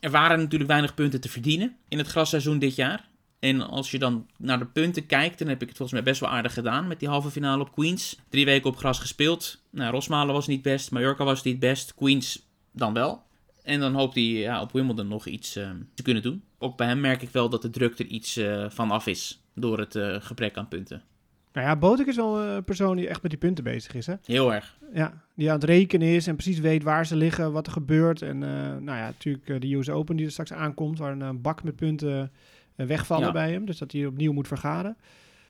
[0.00, 3.08] er waren natuurlijk weinig punten te verdienen in het grasseizoen dit jaar.
[3.38, 6.20] En als je dan naar de punten kijkt, dan heb ik het volgens mij best
[6.20, 8.18] wel aardig gedaan met die halve finale op Queens.
[8.28, 9.62] Drie weken op gras gespeeld.
[9.70, 13.26] Nou, Rosmalen was niet best, Mallorca was niet best, Queens dan wel.
[13.62, 16.42] En dan hoopt hij ja, op Wimbledon nog iets eh, te kunnen doen.
[16.58, 19.42] Ook bij hem merk ik wel dat de druk er iets eh, van af is.
[19.54, 21.02] door het eh, gebrek aan punten.
[21.52, 24.14] Nou ja, Botek is wel een persoon die echt met die punten bezig is, hè?
[24.24, 24.76] Heel erg.
[24.94, 28.22] Ja, die aan het rekenen is en precies weet waar ze liggen, wat er gebeurt.
[28.22, 31.76] En nou ja, natuurlijk de US Open die er straks aankomt, waar een bak met
[31.76, 32.30] punten
[32.86, 33.32] wegvallen Ja.
[33.32, 33.64] bij hem.
[33.66, 34.96] Dus dat hij opnieuw moet vergaren.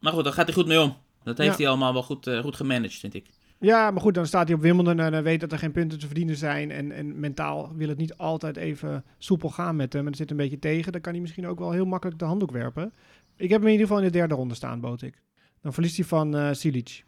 [0.00, 0.96] Maar goed, daar gaat hij goed mee om.
[1.22, 1.56] Dat heeft Ja.
[1.56, 3.26] hij allemaal wel goed, eh, goed gemanaged, vind ik.
[3.60, 5.98] Ja, maar goed, dan staat hij op Wimbledon en hij weet dat er geen punten
[5.98, 6.70] te verdienen zijn.
[6.70, 10.02] En, en mentaal wil het niet altijd even soepel gaan met hem.
[10.02, 10.92] En het zit een beetje tegen.
[10.92, 12.92] Dan kan hij misschien ook wel heel makkelijk de handdoek werpen.
[13.36, 15.22] Ik heb hem in ieder geval in de derde ronde staan, bood ik.
[15.62, 17.04] Dan verliest hij van eh Silic.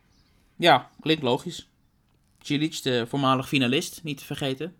[0.56, 1.68] Ja, klinkt logisch.
[2.40, 4.74] Cilic, de voormalig finalist, niet te vergeten.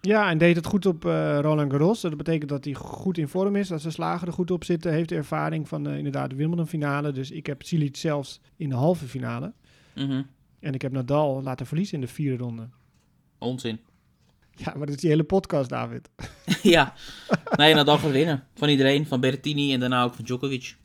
[0.00, 2.00] Ja, en deed het goed op eh, Roland Garros.
[2.00, 3.68] Dat betekent dat hij goed in vorm is.
[3.68, 4.92] Dat zijn slagen er goed op zitten.
[4.92, 7.12] Heeft de ervaring van eh, inderdaad de Wimbledon finale.
[7.12, 9.52] Dus ik heb Silic zelfs in de halve finale.
[9.94, 10.22] Mhm.
[10.60, 12.68] En ik heb Nadal laten verliezen in de vierde ronde.
[13.38, 13.80] Onzin.
[14.50, 16.08] Ja, maar dat is die hele podcast, David.
[16.62, 16.94] ja.
[17.56, 18.44] Nee, Nadal gaat winnen.
[18.54, 19.06] Van iedereen.
[19.06, 20.76] Van Berrettini en daarna ook van Djokovic.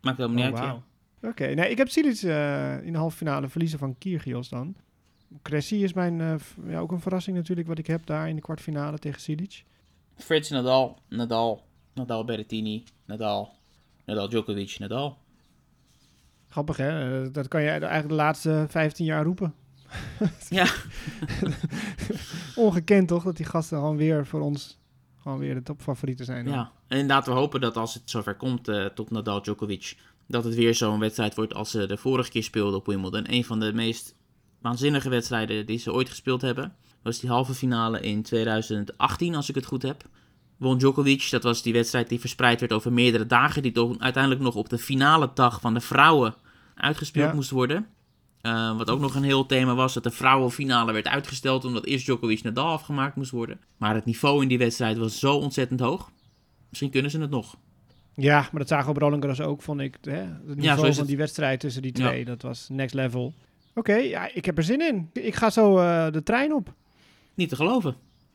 [0.00, 0.82] Maakt helemaal niet Oh, uit, wauw.
[1.30, 4.74] Oké, nee, ik heb Silic eh, in de halve finale verliezen van Kyrgios dan.
[5.42, 6.34] Cressy is mijn, eh,
[6.66, 9.64] ja, ook een verrassing natuurlijk wat ik heb daar in de kwartfinale tegen Silic.
[10.16, 11.64] Frits Nadal, Nadal,
[11.94, 13.52] Nadal Berrettini, Nadal,
[14.06, 15.18] Nadal Djokovic, Nadal.
[16.48, 19.54] Grappig hè, Eh, dat kan je eigenlijk de laatste 15 jaar roepen.
[20.48, 20.66] Ja.
[22.54, 24.78] Ongekend toch, dat die gasten gewoon weer voor ons
[25.22, 26.46] gewoon weer de topfavorieten zijn.
[26.46, 26.54] hoor.
[26.54, 30.44] Ja, en inderdaad, we hopen dat als het zover komt eh, tot Nadal Djokovic, dat
[30.44, 33.32] het weer zo'n wedstrijd wordt als ze de vorige keer speelden op Wimbledon.
[33.32, 34.14] Een van de meest
[34.60, 36.74] waanzinnige wedstrijden die ze ooit gespeeld hebben.
[37.02, 40.02] was die halve finale in 2018, als ik het goed heb.
[40.56, 44.42] Won Djokovic, dat was die wedstrijd die verspreid werd over meerdere dagen, die toch uiteindelijk
[44.42, 46.34] nog op de finale dag van de vrouwen
[46.74, 47.34] uitgespeeld Ja.
[47.34, 47.86] moest worden.
[48.40, 52.04] Eh, wat ook nog een heel thema was, dat de vrouwenfinale werd uitgesteld omdat eerst
[52.04, 53.60] Djokovic Nadal afgemaakt moest worden.
[53.76, 56.10] Maar het niveau in die wedstrijd was zo ontzettend hoog.
[56.68, 57.56] Misschien kunnen ze het nog.
[58.14, 59.96] Ja, maar dat zagen we op Roland Garros ook, vond ik.
[60.02, 60.12] Hè?
[60.46, 62.06] Het niveau is van die wedstrijd tussen die Ja.
[62.08, 63.34] twee, dat was next level.
[63.80, 65.10] Oké, ja, ik heb er zin in.
[65.12, 66.72] Ik ga zo eh, de trein op.
[67.34, 67.90] Niet te geloven.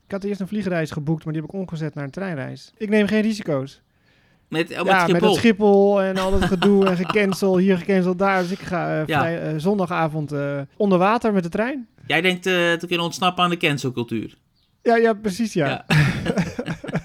[0.06, 2.74] Ik had eerst een vliegreis geboekt, maar die heb ik omgezet naar een treinreis.
[2.78, 3.82] Ik neem geen risico's.
[4.48, 5.30] Met, oh, met ja, met Schiphol.
[5.30, 8.42] het Schiphol en al dat gedoe en gecanceld, hier gecanceld, daar.
[8.42, 9.20] Dus ik ga eh, Ja.
[9.20, 10.34] vrij- eh, zondagavond
[10.78, 11.88] onder water met de trein.
[12.08, 14.38] Jij denkt te kunnen ontsnappen aan de cancelcultuur.
[14.82, 15.86] Ja, ja, precies, ja.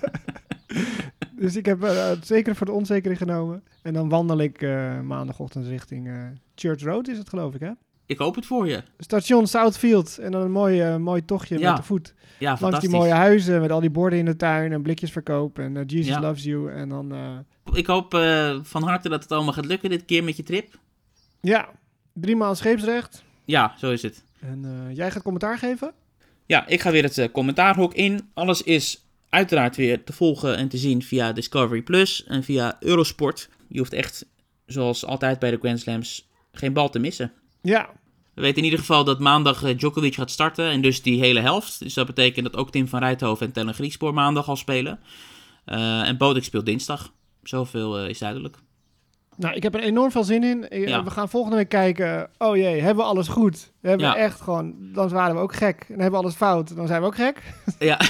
[1.41, 3.63] dus ik heb het zeker voor de onzekering genomen.
[3.83, 4.61] En dan wandel ik
[5.03, 6.11] maandagochtend richting
[6.55, 7.71] Church Road, is het geloof ik, hè?
[8.11, 8.83] Ik hoop het voor je.
[8.99, 10.19] Station Southfield.
[10.19, 11.69] En dan een mooi, eh, mooi tochtje Ja.
[11.69, 12.15] met de voet.
[12.39, 15.59] Ja, Langs die mooie huizen met al die borden in de tuin en blikjesverkoop.
[15.59, 16.21] En eh, Jesus Ja.
[16.21, 16.73] loves you.
[16.73, 17.39] En dan, eh,
[17.77, 18.11] Ik hoop
[18.63, 20.79] van harte dat het allemaal gaat lukken dit keer met je trip.
[21.41, 21.69] ja,
[22.15, 23.23] drie maal scheepsrecht.
[23.45, 24.25] Ja, zo is het.
[24.41, 25.93] En jij gaat commentaar geven?
[26.47, 28.31] Ja, ik ga weer het commentaarhok in.
[28.35, 33.49] Alles is uiteraard weer te volgen en te zien via Discovery Plus en via Eurosport.
[33.69, 34.27] Je hoeft echt,
[34.67, 37.33] zoals altijd bij de Grand Slams, geen bal te missen.
[37.63, 37.91] Ja,
[38.41, 41.41] We weten in ieder geval dat maandag eh, Djokovic gaat starten en dus die hele
[41.41, 41.79] helft.
[41.79, 45.01] Dus dat betekent dat ook Tim van Rijthoven en Tellen Griekspoor maandag al spelen.
[45.65, 47.13] Eh, en Bodek speelt dinsdag.
[47.43, 48.57] Zoveel eh, is duidelijk.
[49.37, 50.81] nou, ik heb er enorm veel zin in.
[50.81, 51.05] Ja.
[51.05, 52.31] We gaan volgende week kijken.
[52.39, 53.73] Oh jee, hebben we alles goed?
[53.81, 54.17] We hebben Ja.
[54.17, 55.85] echt gewoon, dan waren we ook gek.
[55.89, 57.43] En hebben we alles fout, dan zijn we ook gek.
[57.79, 58.01] Ja,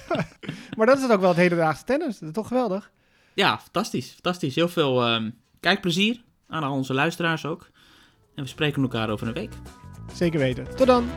[0.76, 2.18] Maar dat is het ook wel het hedendaagse tennis.
[2.18, 2.90] Dat is toch geweldig?
[3.34, 4.10] ja fantastisch.
[4.12, 4.54] Fantastisch.
[4.54, 7.70] Heel veel ehm, kijkplezier aan al onze luisteraars ook.
[8.34, 9.52] En we spreken elkaar over een week.
[10.12, 10.76] Zeker weten.
[10.76, 11.08] Tot dan.